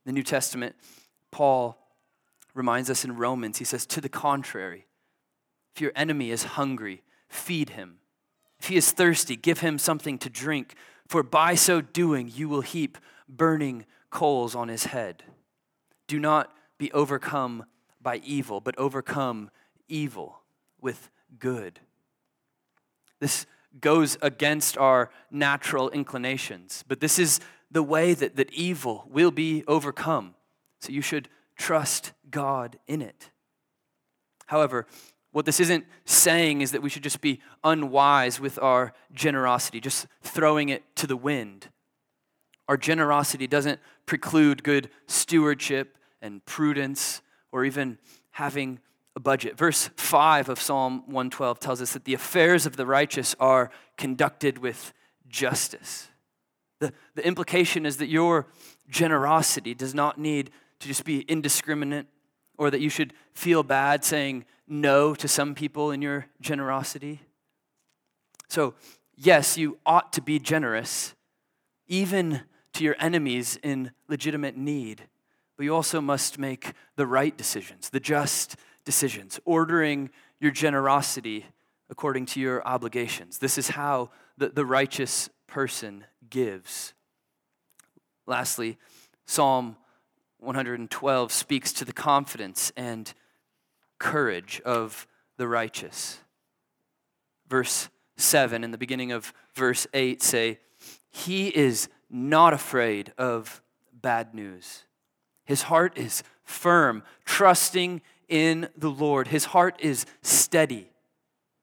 The 0.06 0.12
New 0.12 0.24
Testament, 0.24 0.76
Paul 1.32 1.78
reminds 2.54 2.90
us 2.90 3.04
in 3.04 3.16
Romans, 3.16 3.58
he 3.58 3.66
says, 3.66 3.86
To 3.88 4.02
the 4.02 4.10
contrary, 4.10 4.86
if 5.76 5.82
your 5.82 5.92
enemy 5.96 6.32
is 6.32 6.44
hungry, 6.44 7.02
feed 7.28 7.72
him. 7.72 7.98
If 8.60 8.68
he 8.68 8.78
is 8.78 8.92
thirsty, 8.92 9.36
give 9.36 9.60
him 9.60 9.78
something 9.78 10.18
to 10.20 10.30
drink, 10.30 10.76
for 11.08 11.24
by 11.24 11.56
so 11.56 11.82
doing 11.82 12.32
you 12.34 12.48
will 12.48 12.62
heap 12.62 12.98
burning 13.28 13.86
coals 14.10 14.56
on 14.56 14.68
his 14.68 14.86
head. 14.86 15.24
Do 16.08 16.20
not 16.20 16.54
be 16.78 16.92
overcome 16.92 17.66
by 18.02 18.18
evil, 18.18 18.62
but 18.62 18.78
overcome 18.78 19.50
evil 19.88 20.42
with 20.80 21.10
good. 21.40 21.80
This 23.20 23.46
goes 23.82 24.18
against 24.22 24.78
our 24.78 25.10
natural 25.32 25.90
inclinations, 25.90 26.84
but 26.88 27.00
this 27.00 27.18
is 27.18 27.40
the 27.74 27.84
way 27.84 28.14
that, 28.14 28.36
that 28.38 28.54
evil 28.54 29.06
will 29.10 29.32
be 29.32 29.64
overcome. 29.68 30.36
So 30.80 30.92
you 30.92 31.02
should 31.02 31.28
trust 31.58 32.14
God 32.30 32.78
in 32.88 33.02
it. 33.02 33.32
However, 34.46 34.86
what 35.32 35.46
this 35.46 35.60
isn't 35.60 35.86
saying 36.06 36.62
is 36.62 36.72
that 36.72 36.84
we 36.84 36.90
should 36.90 37.04
just 37.04 37.20
be 37.20 37.42
unwise 37.64 38.40
with 38.40 38.60
our 38.62 38.94
generosity, 39.12 39.82
just 39.82 40.06
throwing 40.22 40.70
it 40.70 40.84
to 40.98 41.08
the 41.08 41.18
wind. 41.18 41.70
Our 42.68 42.78
generosity 42.78 43.48
doesn't 43.48 43.80
preclude 44.06 44.64
good 44.64 44.90
stewardship 45.08 45.98
and 46.22 46.46
prudence 46.46 47.22
or 47.52 47.66
even 47.66 47.98
having 48.32 48.80
a 49.16 49.20
budget. 49.20 49.58
Verse 49.58 49.90
5 49.96 50.50
of 50.50 50.62
Psalm 50.62 51.04
112 51.08 51.60
tells 51.60 51.82
us 51.82 51.94
that 51.94 52.06
the 52.06 52.14
affairs 52.14 52.66
of 52.66 52.78
the 52.78 52.86
righteous 52.86 53.36
are 53.40 53.72
conducted 53.98 54.60
with 54.60 54.94
justice. 55.28 56.10
The, 56.80 56.94
the 57.16 57.26
implication 57.26 57.86
is 57.86 57.98
that 57.98 58.08
your 58.08 58.48
generosity 58.90 59.74
does 59.74 59.94
not 59.94 60.18
need 60.18 60.52
to 60.80 60.88
just 60.88 61.06
be 61.06 61.22
indiscriminate 61.30 62.08
or 62.58 62.70
that 62.70 62.82
you 62.82 62.90
should 62.90 63.14
feel 63.34 63.64
bad 63.64 64.04
saying 64.04 64.46
no 64.68 65.16
to 65.16 65.28
some 65.28 65.56
people 65.56 65.92
in 65.92 66.02
your 66.02 66.28
generosity. 66.42 67.22
So, 68.50 68.76
yes, 69.16 69.58
you 69.58 69.80
ought 69.86 70.14
to 70.14 70.22
be 70.22 70.40
generous, 70.40 71.16
even 71.88 72.42
to 72.74 72.84
your 72.84 72.96
enemies 73.00 73.58
in 73.64 73.92
legitimate 74.08 74.58
need, 74.58 75.04
but 75.58 75.64
you 75.64 75.74
also 75.74 76.02
must 76.02 76.40
make 76.40 76.74
the 76.96 77.08
right 77.08 77.36
decisions, 77.38 77.90
the 77.90 78.00
just 78.00 78.56
decisions, 78.86 79.40
ordering 79.46 80.10
your 80.40 80.52
generosity 80.52 81.46
according 81.90 82.26
to 82.26 82.40
your 82.40 82.66
obligations. 82.68 83.38
This 83.38 83.58
is 83.58 83.70
how 83.70 84.10
the, 84.38 84.50
the 84.50 84.66
righteous 84.66 85.30
person 85.48 86.06
gives. 86.34 86.96
Lastly, 88.26 88.80
Psalm 89.28 89.78
112 90.40 91.32
speaks 91.32 91.72
to 91.74 91.86
the 91.86 91.94
confidence 91.94 92.72
and 92.76 93.14
courage 94.00 94.60
of 94.66 95.06
the 95.38 95.48
righteous. 95.48 96.18
Verse 97.48 97.88
7 98.18 98.64
and 98.64 98.74
the 98.74 98.80
beginning 98.80 99.12
of 99.12 99.32
verse 99.54 99.86
8 99.94 100.24
say, 100.24 100.60
He 101.12 101.50
is 101.50 101.88
not 102.10 102.52
afraid 102.52 103.14
of 103.16 103.62
bad 103.94 104.34
news. 104.34 104.86
His 105.46 105.64
heart 105.64 105.96
is 106.00 106.24
firm, 106.44 107.04
trusting 107.26 108.02
in 108.28 108.70
the 108.76 108.90
Lord. 108.90 109.28
His 109.28 109.46
heart 109.46 109.76
is 109.80 110.08
steady. 110.24 110.90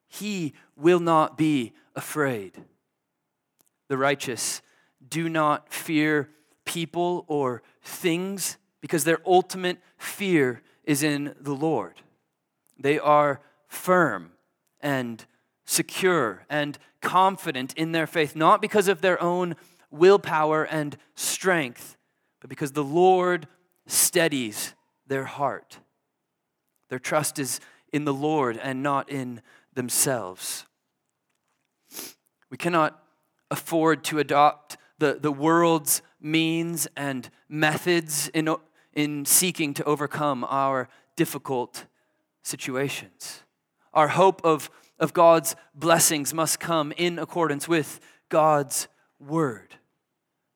He 0.07 0.53
will 0.77 1.01
not 1.01 1.37
be 1.37 1.73
afraid. 1.93 2.63
The 3.91 3.97
righteous 3.97 4.61
do 5.05 5.27
not 5.27 5.73
fear 5.73 6.29
people 6.63 7.25
or 7.27 7.61
things 7.81 8.57
because 8.79 9.03
their 9.03 9.19
ultimate 9.25 9.79
fear 9.97 10.61
is 10.85 11.03
in 11.03 11.35
the 11.41 11.51
Lord. 11.51 11.95
They 12.79 12.97
are 12.97 13.41
firm 13.67 14.31
and 14.79 15.25
secure 15.65 16.45
and 16.49 16.77
confident 17.01 17.73
in 17.73 17.91
their 17.91 18.07
faith, 18.07 18.33
not 18.33 18.61
because 18.61 18.87
of 18.87 19.01
their 19.01 19.21
own 19.21 19.57
willpower 19.89 20.63
and 20.63 20.95
strength, 21.15 21.97
but 22.39 22.49
because 22.49 22.71
the 22.71 22.85
Lord 22.85 23.45
steadies 23.87 24.73
their 25.05 25.25
heart. 25.25 25.79
Their 26.87 26.97
trust 26.97 27.39
is 27.39 27.59
in 27.91 28.05
the 28.05 28.13
Lord 28.13 28.55
and 28.55 28.81
not 28.81 29.09
in 29.09 29.41
themselves. 29.73 30.65
We 32.49 32.55
cannot 32.55 32.97
afford 33.51 34.03
to 34.05 34.17
adopt 34.17 34.77
the, 34.97 35.19
the 35.21 35.31
world's 35.31 36.01
means 36.19 36.87
and 36.95 37.29
methods 37.49 38.29
in, 38.33 38.55
in 38.93 39.25
seeking 39.25 39.73
to 39.75 39.83
overcome 39.83 40.43
our 40.45 40.87
difficult 41.15 41.85
situations. 42.43 43.43
Our 43.93 44.09
hope 44.09 44.41
of, 44.43 44.71
of 44.99 45.13
God's 45.13 45.55
blessings 45.75 46.33
must 46.33 46.59
come 46.59 46.93
in 46.97 47.19
accordance 47.19 47.67
with 47.67 47.99
God's 48.29 48.87
word. 49.19 49.75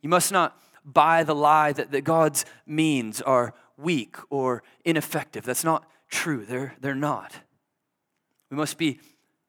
You 0.02 0.10
must 0.10 0.32
not 0.32 0.58
buy 0.86 1.24
the 1.24 1.36
lie 1.36 1.74
that, 1.74 1.92
that 1.92 2.04
God's 2.04 2.46
means 2.66 3.22
are 3.22 3.54
weak 3.78 4.16
or 4.30 4.64
ineffective. 4.86 5.44
That's 5.44 5.64
not 5.64 5.86
true. 6.10 6.46
They're, 6.46 6.76
they're 6.80 6.96
not. 6.96 7.34
We 8.50 8.58
must 8.58 8.78
be 8.78 9.00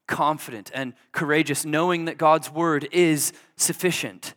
confident 0.06 0.70
and 0.74 0.94
courageous, 1.12 1.64
knowing 1.64 2.04
that 2.06 2.18
God's 2.18 2.50
word 2.50 2.88
is 2.92 3.32
sufficient. 3.56 4.34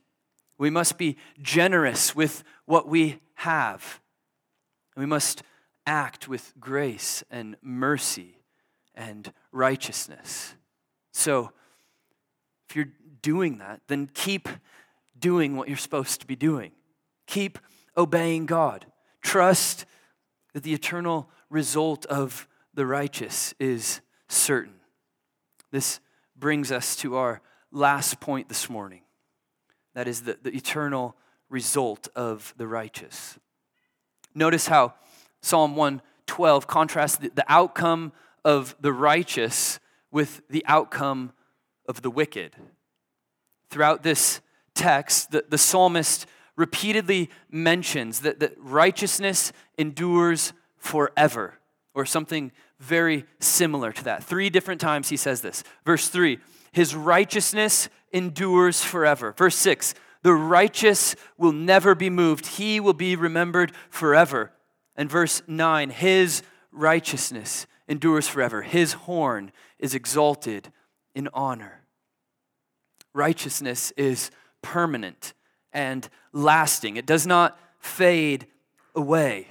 We 0.57 0.69
must 0.69 0.97
be 0.97 1.17
generous 1.41 2.15
with 2.15 2.43
what 2.65 2.87
we 2.87 3.19
have. 3.35 4.01
We 4.97 5.05
must 5.05 5.43
act 5.85 6.27
with 6.27 6.53
grace 6.59 7.23
and 7.31 7.55
mercy 7.61 8.37
and 8.93 9.31
righteousness. 9.51 10.55
So, 11.13 11.51
if 12.69 12.75
you're 12.75 12.91
doing 13.21 13.57
that, 13.59 13.81
then 13.87 14.09
keep 14.13 14.49
doing 15.17 15.55
what 15.55 15.67
you're 15.67 15.77
supposed 15.77 16.21
to 16.21 16.27
be 16.27 16.35
doing. 16.35 16.71
Keep 17.25 17.59
obeying 17.97 18.45
God. 18.45 18.85
Trust 19.21 19.85
that 20.53 20.63
the 20.63 20.73
eternal 20.73 21.29
result 21.49 22.05
of 22.05 22.47
the 22.73 22.85
righteous 22.85 23.53
is 23.59 24.01
certain. 24.27 24.78
This 25.71 25.99
brings 26.35 26.71
us 26.71 26.95
to 26.97 27.15
our 27.15 27.41
last 27.71 28.19
point 28.19 28.49
this 28.49 28.69
morning. 28.69 29.01
That 29.93 30.07
is 30.07 30.21
the, 30.21 30.37
the 30.41 30.55
eternal 30.55 31.15
result 31.49 32.07
of 32.15 32.53
the 32.57 32.67
righteous. 32.67 33.37
Notice 34.33 34.67
how 34.67 34.93
Psalm 35.41 35.75
112 35.75 36.67
contrasts 36.67 37.17
the, 37.17 37.29
the 37.29 37.45
outcome 37.47 38.13
of 38.45 38.75
the 38.79 38.93
righteous 38.93 39.79
with 40.11 40.41
the 40.49 40.63
outcome 40.67 41.33
of 41.87 42.01
the 42.01 42.11
wicked. 42.11 42.55
Throughout 43.69 44.03
this 44.03 44.41
text, 44.73 45.31
the, 45.31 45.45
the 45.47 45.57
psalmist 45.57 46.25
repeatedly 46.55 47.29
mentions 47.49 48.21
that, 48.21 48.39
that 48.39 48.53
righteousness 48.57 49.51
endures 49.77 50.53
forever, 50.77 51.58
or 51.93 52.05
something 52.05 52.51
very 52.79 53.25
similar 53.39 53.91
to 53.91 54.03
that. 54.05 54.23
Three 54.23 54.49
different 54.49 54.79
times 54.79 55.09
he 55.09 55.17
says 55.17 55.41
this. 55.41 55.63
Verse 55.85 56.07
3 56.07 56.39
His 56.71 56.95
righteousness 56.95 57.89
endures 58.11 58.83
forever. 58.83 59.33
Verse 59.37 59.55
6 59.55 59.93
The 60.23 60.33
righteous 60.33 61.15
will 61.37 61.51
never 61.51 61.95
be 61.95 62.09
moved, 62.09 62.45
he 62.45 62.79
will 62.79 62.93
be 62.93 63.15
remembered 63.15 63.71
forever. 63.89 64.51
And 64.95 65.09
verse 65.09 65.41
9 65.47 65.89
His 65.89 66.43
righteousness 66.71 67.67
endures 67.87 68.27
forever, 68.27 68.61
his 68.61 68.93
horn 68.93 69.51
is 69.79 69.95
exalted 69.95 70.71
in 71.15 71.27
honor. 71.33 71.81
Righteousness 73.13 73.91
is 73.97 74.29
permanent 74.61 75.33
and 75.73 76.07
lasting, 76.31 76.97
it 76.97 77.05
does 77.05 77.25
not 77.25 77.59
fade 77.79 78.45
away. 78.95 79.47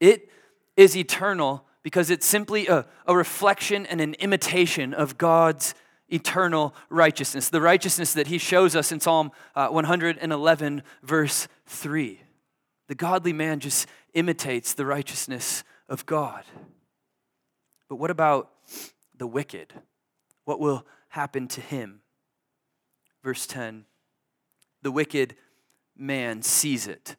It 0.00 0.28
is 0.76 0.96
eternal 0.96 1.64
because 1.82 2.10
it's 2.10 2.26
simply 2.26 2.66
a, 2.66 2.86
a 3.06 3.16
reflection 3.16 3.86
and 3.86 4.00
an 4.00 4.14
imitation 4.14 4.94
of 4.94 5.18
God's 5.18 5.74
eternal 6.08 6.74
righteousness, 6.90 7.48
the 7.48 7.60
righteousness 7.60 8.12
that 8.14 8.26
he 8.26 8.38
shows 8.38 8.76
us 8.76 8.92
in 8.92 9.00
Psalm 9.00 9.30
uh, 9.54 9.68
111, 9.68 10.82
verse 11.02 11.48
3. 11.66 12.20
The 12.88 12.94
godly 12.94 13.32
man 13.32 13.60
just 13.60 13.88
imitates 14.14 14.74
the 14.74 14.86
righteousness 14.86 15.64
of 15.88 16.04
God. 16.06 16.44
But 17.88 17.96
what 17.96 18.10
about 18.10 18.50
the 19.16 19.26
wicked? 19.26 19.72
What 20.44 20.60
will 20.60 20.86
happen 21.08 21.48
to 21.48 21.60
him? 21.60 22.00
Verse 23.24 23.46
10 23.46 23.86
The 24.82 24.90
wicked 24.90 25.36
man 25.96 26.42
sees 26.42 26.86
it 26.86 27.16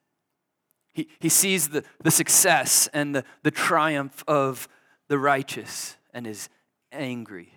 he, 0.93 1.07
he 1.19 1.29
sees 1.29 1.69
the, 1.69 1.83
the 2.03 2.11
success 2.11 2.87
and 2.93 3.15
the, 3.15 3.23
the 3.41 3.51
triumph 3.51 4.23
of 4.27 4.67
the 5.07 5.17
righteous 5.17 5.97
and 6.13 6.27
is 6.27 6.49
angry. 6.91 7.53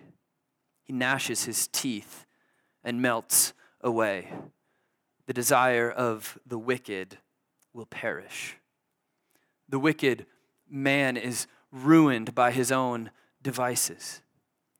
He 0.83 0.93
gnashes 0.93 1.45
his 1.45 1.67
teeth 1.67 2.25
and 2.83 3.01
melts 3.01 3.53
away. 3.81 4.31
The 5.27 5.33
desire 5.33 5.89
of 5.89 6.39
the 6.45 6.57
wicked 6.57 7.17
will 7.73 7.85
perish. 7.85 8.57
The 9.69 9.79
wicked 9.79 10.25
man 10.69 11.17
is 11.17 11.47
ruined 11.71 12.33
by 12.33 12.51
his 12.51 12.71
own 12.71 13.11
devices. 13.41 14.21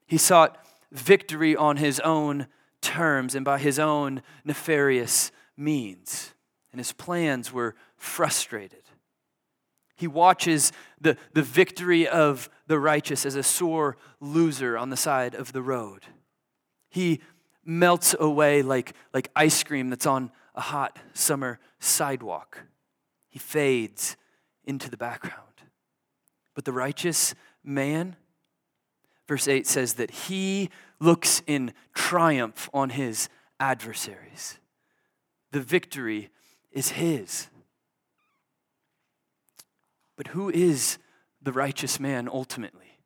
He 0.07 0.17
sought 0.17 0.57
victory 0.91 1.55
on 1.55 1.77
his 1.77 1.99
own 1.99 2.47
terms 2.81 3.35
and 3.35 3.43
by 3.43 3.59
his 3.59 3.77
own 3.77 4.21
nefarious 4.45 5.31
means, 5.57 6.33
and 6.71 6.79
his 6.79 6.93
plans 6.93 7.51
were 7.51 7.75
frustrated. 7.97 8.83
He 9.95 10.07
watches 10.07 10.71
the, 11.01 11.17
the 11.33 11.41
victory 11.41 12.07
of 12.07 12.49
the 12.67 12.79
righteous 12.79 13.25
as 13.25 13.35
a 13.35 13.43
sore 13.43 13.97
loser 14.19 14.77
on 14.77 14.89
the 14.89 14.97
side 14.97 15.33
of 15.33 15.53
the 15.53 15.61
road. 15.61 16.05
He 16.89 17.19
melts 17.65 18.15
away 18.19 18.61
like, 18.61 18.93
like 19.13 19.31
ice 19.35 19.63
cream 19.63 19.89
that's 19.89 20.05
on 20.05 20.31
a 20.53 20.61
hot 20.61 20.99
summer 21.13 21.59
sidewalk. 21.79 22.63
He 23.27 23.39
fades 23.39 24.17
into 24.63 24.89
the 24.89 24.97
background. 24.97 25.41
But 26.53 26.65
the 26.65 26.73
righteous 26.73 27.33
man, 27.63 28.15
verse 29.27 29.47
8 29.47 29.65
says 29.65 29.95
that 29.95 30.11
he 30.11 30.69
looks 30.99 31.41
in 31.47 31.73
triumph 31.93 32.69
on 32.73 32.91
his 32.91 33.29
adversaries. 33.59 34.59
The 35.51 35.61
victory 35.61 36.29
is 36.71 36.89
his. 36.89 37.47
But 40.17 40.27
who 40.27 40.49
is 40.49 40.97
the 41.41 41.53
righteous 41.53 41.99
man 41.99 42.27
ultimately? 42.27 42.99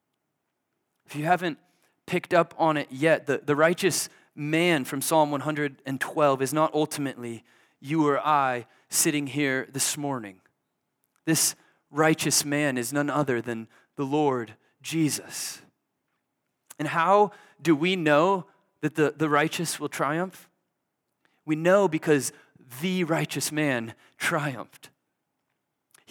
If 1.05 1.15
you 1.15 1.25
haven't 1.25 1.59
picked 2.07 2.33
up 2.33 2.55
on 2.57 2.77
it 2.77 2.87
yet, 2.89 3.27
the, 3.27 3.41
the 3.45 3.55
righteous 3.55 4.09
man 4.35 4.85
from 4.85 5.01
Psalm 5.01 5.29
112 5.29 6.41
is 6.41 6.53
not 6.53 6.73
ultimately 6.73 7.43
you 7.81 8.07
or 8.07 8.19
I 8.19 8.65
sitting 8.89 9.27
here 9.27 9.67
this 9.71 9.97
morning. 9.97 10.37
This 11.25 11.55
righteous 11.89 12.45
man 12.45 12.77
is 12.77 12.93
none 12.93 13.09
other 13.09 13.41
than 13.41 13.67
the 13.97 14.05
Lord 14.05 14.55
Jesus. 14.81 15.61
And 16.79 16.87
how 16.87 17.31
do 17.61 17.75
we 17.75 17.95
know 17.95 18.45
that 18.81 18.95
the, 18.95 19.13
the 19.15 19.29
righteous 19.29 19.79
will 19.79 19.89
triumph? 19.89 20.49
We 21.45 21.55
know 21.55 21.87
because 21.87 22.31
the 22.81 23.03
righteous 23.03 23.51
man 23.51 23.93
triumphed. 24.17 24.90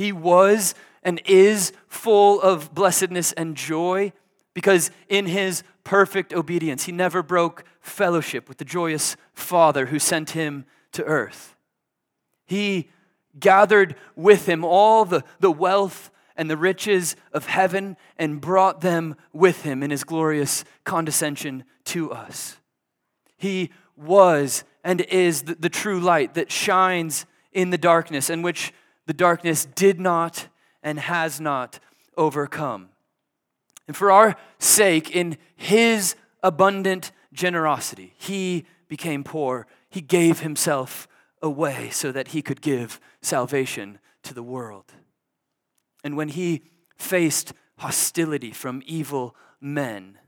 He 0.00 0.12
was 0.12 0.74
and 1.02 1.20
is 1.26 1.74
full 1.86 2.40
of 2.40 2.74
blessedness 2.74 3.32
and 3.32 3.54
joy 3.54 4.14
because 4.54 4.90
in 5.10 5.26
his 5.26 5.62
perfect 5.84 6.32
obedience, 6.32 6.84
he 6.84 6.92
never 6.92 7.22
broke 7.22 7.64
fellowship 7.82 8.48
with 8.48 8.56
the 8.56 8.64
joyous 8.64 9.18
Father 9.34 9.84
who 9.84 9.98
sent 9.98 10.30
him 10.30 10.64
to 10.92 11.04
earth. 11.04 11.54
He 12.46 12.88
gathered 13.38 13.94
with 14.16 14.48
him 14.48 14.64
all 14.64 15.04
the, 15.04 15.22
the 15.38 15.52
wealth 15.52 16.10
and 16.34 16.48
the 16.48 16.56
riches 16.56 17.14
of 17.34 17.44
heaven 17.44 17.98
and 18.16 18.40
brought 18.40 18.80
them 18.80 19.16
with 19.34 19.64
him 19.64 19.82
in 19.82 19.90
his 19.90 20.04
glorious 20.04 20.64
condescension 20.84 21.64
to 21.84 22.10
us. 22.10 22.56
He 23.36 23.68
was 23.98 24.64
and 24.82 25.02
is 25.02 25.42
the, 25.42 25.56
the 25.56 25.68
true 25.68 26.00
light 26.00 26.32
that 26.36 26.50
shines 26.50 27.26
in 27.52 27.68
the 27.68 27.76
darkness 27.76 28.30
and 28.30 28.42
which 28.42 28.72
the 29.06 29.12
darkness 29.12 29.64
did 29.64 30.00
not 30.00 30.48
and 30.82 30.98
has 30.98 31.40
not 31.40 31.78
overcome. 32.16 32.88
And 33.86 33.96
for 33.96 34.12
our 34.12 34.36
sake, 34.58 35.10
in 35.10 35.36
his 35.56 36.14
abundant 36.42 37.12
generosity, 37.32 38.14
he 38.16 38.66
became 38.88 39.24
poor. 39.24 39.66
He 39.88 40.00
gave 40.00 40.40
himself 40.40 41.08
away 41.42 41.90
so 41.90 42.12
that 42.12 42.28
he 42.28 42.42
could 42.42 42.60
give 42.60 43.00
salvation 43.20 43.98
to 44.22 44.34
the 44.34 44.42
world. 44.42 44.92
And 46.04 46.16
when 46.16 46.28
he 46.28 46.62
faced 46.96 47.52
hostility 47.78 48.52
from 48.52 48.82
evil 48.86 49.34
men, 49.60 50.18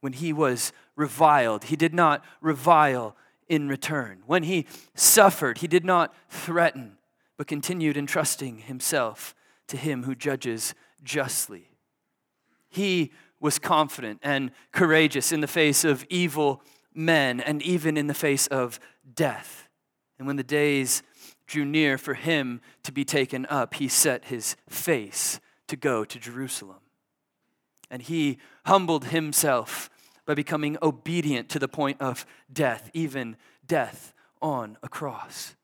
when 0.00 0.12
he 0.12 0.32
was 0.32 0.72
reviled, 0.96 1.64
he 1.64 1.76
did 1.76 1.94
not 1.94 2.24
revile 2.40 3.16
in 3.48 3.68
return. 3.68 4.22
When 4.26 4.42
he 4.42 4.66
suffered, 4.94 5.58
he 5.58 5.66
did 5.66 5.84
not 5.84 6.14
threaten, 6.28 6.97
but 7.38 7.46
continued 7.46 7.96
entrusting 7.96 8.58
himself 8.58 9.34
to 9.68 9.78
him 9.78 10.02
who 10.02 10.14
judges 10.14 10.74
justly. 11.02 11.70
He 12.68 13.12
was 13.40 13.58
confident 13.58 14.18
and 14.22 14.50
courageous 14.72 15.32
in 15.32 15.40
the 15.40 15.46
face 15.46 15.84
of 15.84 16.04
evil 16.10 16.62
men 16.92 17.40
and 17.40 17.62
even 17.62 17.96
in 17.96 18.08
the 18.08 18.14
face 18.14 18.48
of 18.48 18.80
death. 19.14 19.68
And 20.18 20.26
when 20.26 20.36
the 20.36 20.42
days 20.42 21.02
drew 21.46 21.64
near 21.64 21.96
for 21.96 22.14
him 22.14 22.60
to 22.82 22.92
be 22.92 23.04
taken 23.04 23.46
up, 23.46 23.74
he 23.74 23.86
set 23.86 24.26
his 24.26 24.56
face 24.68 25.38
to 25.68 25.76
go 25.76 26.04
to 26.04 26.18
Jerusalem. 26.18 26.80
And 27.90 28.02
he 28.02 28.38
humbled 28.66 29.06
himself 29.06 29.88
by 30.26 30.34
becoming 30.34 30.76
obedient 30.82 31.48
to 31.50 31.58
the 31.58 31.68
point 31.68 32.02
of 32.02 32.26
death, 32.52 32.90
even 32.92 33.36
death 33.66 34.12
on 34.42 34.76
a 34.82 34.88
cross. 34.88 35.54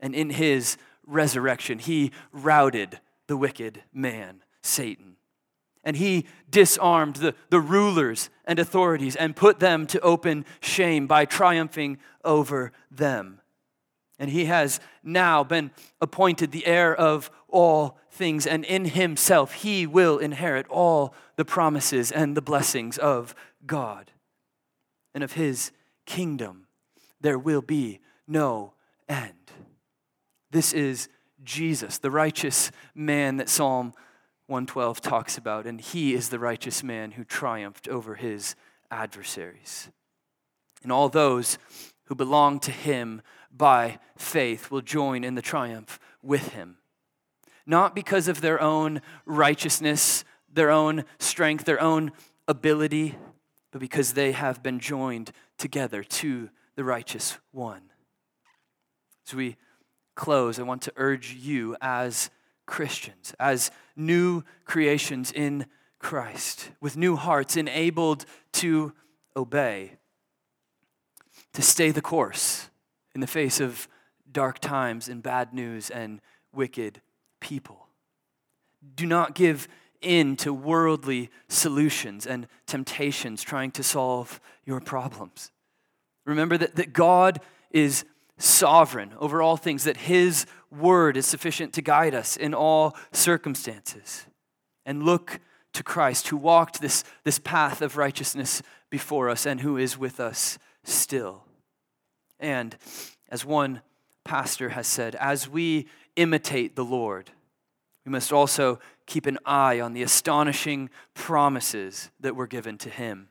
And 0.00 0.14
in 0.14 0.30
his 0.30 0.76
resurrection, 1.06 1.78
he 1.78 2.12
routed 2.32 3.00
the 3.26 3.36
wicked 3.36 3.82
man, 3.92 4.42
Satan. 4.62 5.16
And 5.84 5.96
he 5.96 6.26
disarmed 6.50 7.16
the, 7.16 7.34
the 7.50 7.60
rulers 7.60 8.30
and 8.44 8.58
authorities 8.58 9.16
and 9.16 9.34
put 9.34 9.60
them 9.60 9.86
to 9.88 10.00
open 10.00 10.44
shame 10.60 11.06
by 11.06 11.24
triumphing 11.24 11.98
over 12.24 12.72
them. 12.90 13.40
And 14.18 14.30
he 14.30 14.46
has 14.46 14.80
now 15.02 15.44
been 15.44 15.70
appointed 16.00 16.50
the 16.50 16.66
heir 16.66 16.94
of 16.94 17.30
all 17.48 17.98
things, 18.10 18.46
and 18.46 18.64
in 18.64 18.84
himself 18.84 19.52
he 19.52 19.86
will 19.86 20.18
inherit 20.18 20.66
all 20.68 21.14
the 21.36 21.44
promises 21.44 22.10
and 22.10 22.36
the 22.36 22.42
blessings 22.42 22.98
of 22.98 23.34
God. 23.64 24.10
And 25.14 25.22
of 25.22 25.32
his 25.32 25.70
kingdom 26.04 26.66
there 27.20 27.38
will 27.38 27.62
be 27.62 28.00
no 28.26 28.74
end. 29.08 29.32
This 30.50 30.72
is 30.72 31.08
Jesus, 31.44 31.98
the 31.98 32.10
righteous 32.10 32.70
man 32.94 33.36
that 33.36 33.48
Psalm 33.48 33.92
112 34.46 35.00
talks 35.00 35.36
about, 35.36 35.66
and 35.66 35.80
he 35.80 36.14
is 36.14 36.30
the 36.30 36.38
righteous 36.38 36.82
man 36.82 37.12
who 37.12 37.24
triumphed 37.24 37.86
over 37.86 38.14
his 38.14 38.56
adversaries. 38.90 39.90
And 40.82 40.90
all 40.90 41.08
those 41.08 41.58
who 42.04 42.14
belong 42.14 42.58
to 42.60 42.70
him 42.70 43.20
by 43.54 43.98
faith 44.16 44.70
will 44.70 44.80
join 44.80 45.22
in 45.24 45.34
the 45.34 45.42
triumph 45.42 45.98
with 46.22 46.48
him. 46.48 46.78
Not 47.66 47.94
because 47.94 48.28
of 48.28 48.40
their 48.40 48.60
own 48.60 49.02
righteousness, 49.26 50.24
their 50.50 50.70
own 50.70 51.04
strength, 51.18 51.66
their 51.66 51.80
own 51.80 52.12
ability, 52.46 53.16
but 53.70 53.80
because 53.80 54.14
they 54.14 54.32
have 54.32 54.62
been 54.62 54.80
joined 54.80 55.32
together 55.58 56.02
to 56.02 56.48
the 56.76 56.84
righteous 56.84 57.36
one. 57.52 57.82
As 59.26 59.34
we 59.34 59.56
close, 60.18 60.58
I 60.58 60.64
want 60.64 60.82
to 60.82 60.92
urge 60.96 61.32
you 61.32 61.76
as 61.80 62.28
Christians, 62.66 63.34
as 63.40 63.70
new 63.96 64.42
creations 64.66 65.32
in 65.32 65.64
Christ, 65.98 66.70
with 66.80 66.96
new 66.96 67.16
hearts 67.16 67.56
enabled 67.56 68.26
to 68.54 68.92
obey, 69.34 69.92
to 71.54 71.62
stay 71.62 71.90
the 71.90 72.02
course 72.02 72.68
in 73.14 73.20
the 73.22 73.26
face 73.26 73.60
of 73.60 73.88
dark 74.30 74.58
times 74.58 75.08
and 75.08 75.22
bad 75.22 75.54
news 75.54 75.88
and 75.88 76.20
wicked 76.52 77.00
people. 77.40 77.86
Do 78.94 79.06
not 79.06 79.34
give 79.34 79.68
in 80.00 80.36
to 80.36 80.52
worldly 80.52 81.30
solutions 81.48 82.26
and 82.26 82.46
temptations 82.66 83.42
trying 83.42 83.70
to 83.72 83.82
solve 83.82 84.40
your 84.64 84.80
problems. 84.80 85.50
Remember 86.24 86.58
that, 86.58 86.76
that 86.76 86.92
God 86.92 87.40
is 87.70 88.04
sovereign 88.38 89.12
over 89.18 89.42
all 89.42 89.56
things, 89.56 89.84
that 89.84 89.96
His 89.98 90.46
word 90.70 91.16
is 91.16 91.26
sufficient 91.26 91.72
to 91.74 91.82
guide 91.82 92.14
us 92.14 92.36
in 92.36 92.54
all 92.54 92.96
circumstances. 93.12 94.26
And 94.86 95.02
look 95.02 95.40
to 95.74 95.82
Christ, 95.82 96.28
who 96.28 96.36
walked 96.36 96.80
this, 96.80 97.04
this 97.24 97.38
path 97.38 97.82
of 97.82 97.96
righteousness 97.96 98.62
before 98.90 99.28
us 99.28 99.44
and 99.44 99.60
who 99.60 99.76
is 99.76 99.98
with 99.98 100.18
us 100.18 100.58
still. 100.82 101.44
And 102.40 102.76
as 103.28 103.44
one 103.44 103.82
pastor 104.24 104.70
has 104.70 104.86
said, 104.86 105.14
as 105.16 105.48
we 105.48 105.86
imitate 106.16 106.76
the 106.76 106.84
Lord, 106.84 107.30
we 108.04 108.12
must 108.12 108.32
also 108.32 108.78
keep 109.06 109.26
an 109.26 109.38
eye 109.44 109.80
on 109.80 109.92
the 109.92 110.02
astonishing 110.02 110.88
promises 111.14 112.10
that 112.20 112.36
were 112.36 112.46
given 112.46 112.78
to 112.78 112.90
him. 112.90 113.28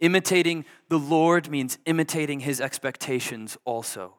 Imitating 0.00 0.64
the 0.88 0.98
Lord 0.98 1.48
means 1.48 1.78
imitating 1.86 2.40
his 2.40 2.60
expectations 2.60 3.56
also. 3.64 4.14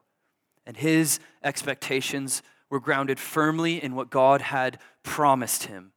And 0.66 0.76
his 0.76 1.20
expectations 1.42 2.42
were 2.70 2.80
grounded 2.80 3.18
firmly 3.20 3.82
in 3.82 3.94
what 3.94 4.10
God 4.10 4.40
had 4.40 4.78
promised 5.02 5.64
him. 5.64 5.92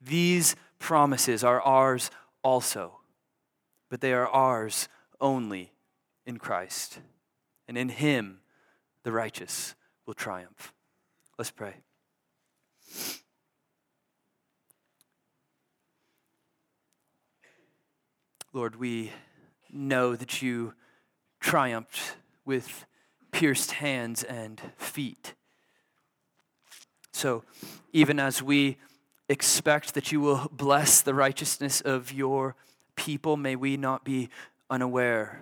These 0.00 0.56
promises 0.78 1.42
are 1.42 1.60
ours 1.62 2.10
also, 2.42 3.00
but 3.90 4.00
they 4.00 4.12
are 4.12 4.28
ours 4.28 4.88
only 5.20 5.72
in 6.26 6.38
Christ 6.38 7.00
and 7.68 7.76
in 7.76 7.90
him 7.90 8.40
the 9.04 9.12
righteous 9.12 9.74
will 10.06 10.14
triumph. 10.14 10.72
Let's 11.38 11.50
pray. 11.50 11.74
Lord, 18.52 18.76
we 18.76 19.12
know 19.70 20.16
that 20.16 20.40
you 20.40 20.74
triumphed 21.38 22.16
with 22.44 22.86
pierced 23.32 23.72
hands 23.72 24.22
and 24.22 24.60
feet. 24.76 25.34
So, 27.12 27.44
even 27.92 28.20
as 28.20 28.42
we 28.42 28.76
expect 29.28 29.94
that 29.94 30.12
you 30.12 30.20
will 30.20 30.48
bless 30.52 31.02
the 31.02 31.14
righteousness 31.14 31.80
of 31.80 32.12
your 32.12 32.54
people, 32.96 33.36
may 33.36 33.56
we 33.56 33.76
not 33.76 34.04
be 34.04 34.28
unaware 34.70 35.40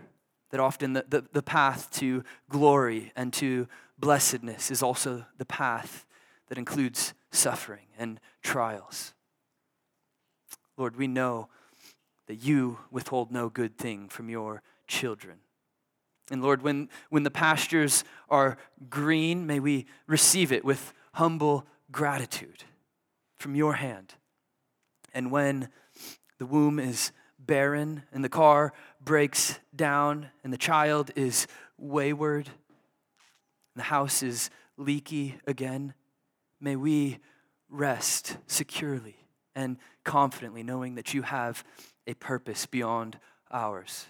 that 0.50 0.60
often 0.60 0.92
the, 0.92 1.04
the, 1.08 1.24
the 1.32 1.42
path 1.42 1.90
to 1.92 2.24
glory 2.48 3.12
and 3.16 3.32
to 3.34 3.68
blessedness 3.98 4.70
is 4.70 4.82
also 4.82 5.26
the 5.38 5.44
path 5.44 6.06
that 6.48 6.58
includes 6.58 7.14
suffering 7.30 7.86
and 7.98 8.20
trials. 8.42 9.12
Lord, 10.76 10.96
we 10.96 11.06
know 11.06 11.48
that 12.26 12.36
you 12.36 12.78
withhold 12.90 13.30
no 13.30 13.48
good 13.48 13.76
thing 13.76 14.08
from 14.08 14.28
your 14.28 14.62
children. 14.86 15.38
And 16.30 16.42
Lord, 16.42 16.62
when, 16.62 16.88
when 17.10 17.22
the 17.22 17.30
pastures 17.30 18.04
are 18.28 18.58
green, 18.90 19.46
may 19.46 19.60
we 19.60 19.86
receive 20.06 20.50
it 20.52 20.64
with 20.64 20.92
humble 21.12 21.66
gratitude 21.92 22.64
from 23.38 23.54
your 23.54 23.74
hand. 23.74 24.14
And 25.14 25.30
when 25.30 25.68
the 26.38 26.46
womb 26.46 26.78
is 26.78 27.12
barren 27.38 28.02
and 28.12 28.24
the 28.24 28.28
car 28.28 28.72
breaks 29.00 29.60
down 29.74 30.28
and 30.42 30.52
the 30.52 30.58
child 30.58 31.10
is 31.14 31.46
wayward 31.78 32.48
and 32.48 33.76
the 33.76 33.84
house 33.84 34.22
is 34.22 34.50
leaky 34.76 35.36
again, 35.46 35.94
may 36.60 36.76
we 36.76 37.18
rest 37.68 38.36
securely 38.46 39.16
and 39.54 39.76
confidently 40.04 40.62
knowing 40.62 40.96
that 40.96 41.14
you 41.14 41.22
have 41.22 41.64
a 42.06 42.14
purpose 42.14 42.66
beyond 42.66 43.18
ours. 43.50 44.06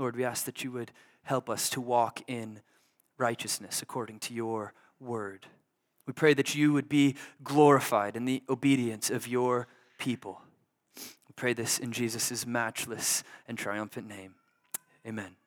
Lord, 0.00 0.16
we 0.16 0.24
ask 0.24 0.46
that 0.46 0.64
you 0.64 0.72
would 0.72 0.92
help 1.24 1.50
us 1.50 1.68
to 1.68 1.80
walk 1.80 2.22
in 2.26 2.62
righteousness 3.18 3.82
according 3.82 4.18
to 4.20 4.32
your 4.32 4.72
word. 4.98 5.44
We 6.06 6.14
pray 6.14 6.32
that 6.32 6.54
you 6.54 6.72
would 6.72 6.88
be 6.88 7.16
glorified 7.44 8.16
in 8.16 8.24
the 8.24 8.42
obedience 8.48 9.10
of 9.10 9.28
your 9.28 9.68
people 9.98 10.40
We 10.96 11.34
pray 11.36 11.52
this 11.52 11.78
in 11.78 11.92
Jesus' 11.92 12.46
matchless 12.46 13.22
and 13.46 13.58
triumphant 13.58 14.08
name. 14.08 14.34
Amen. 15.06 15.39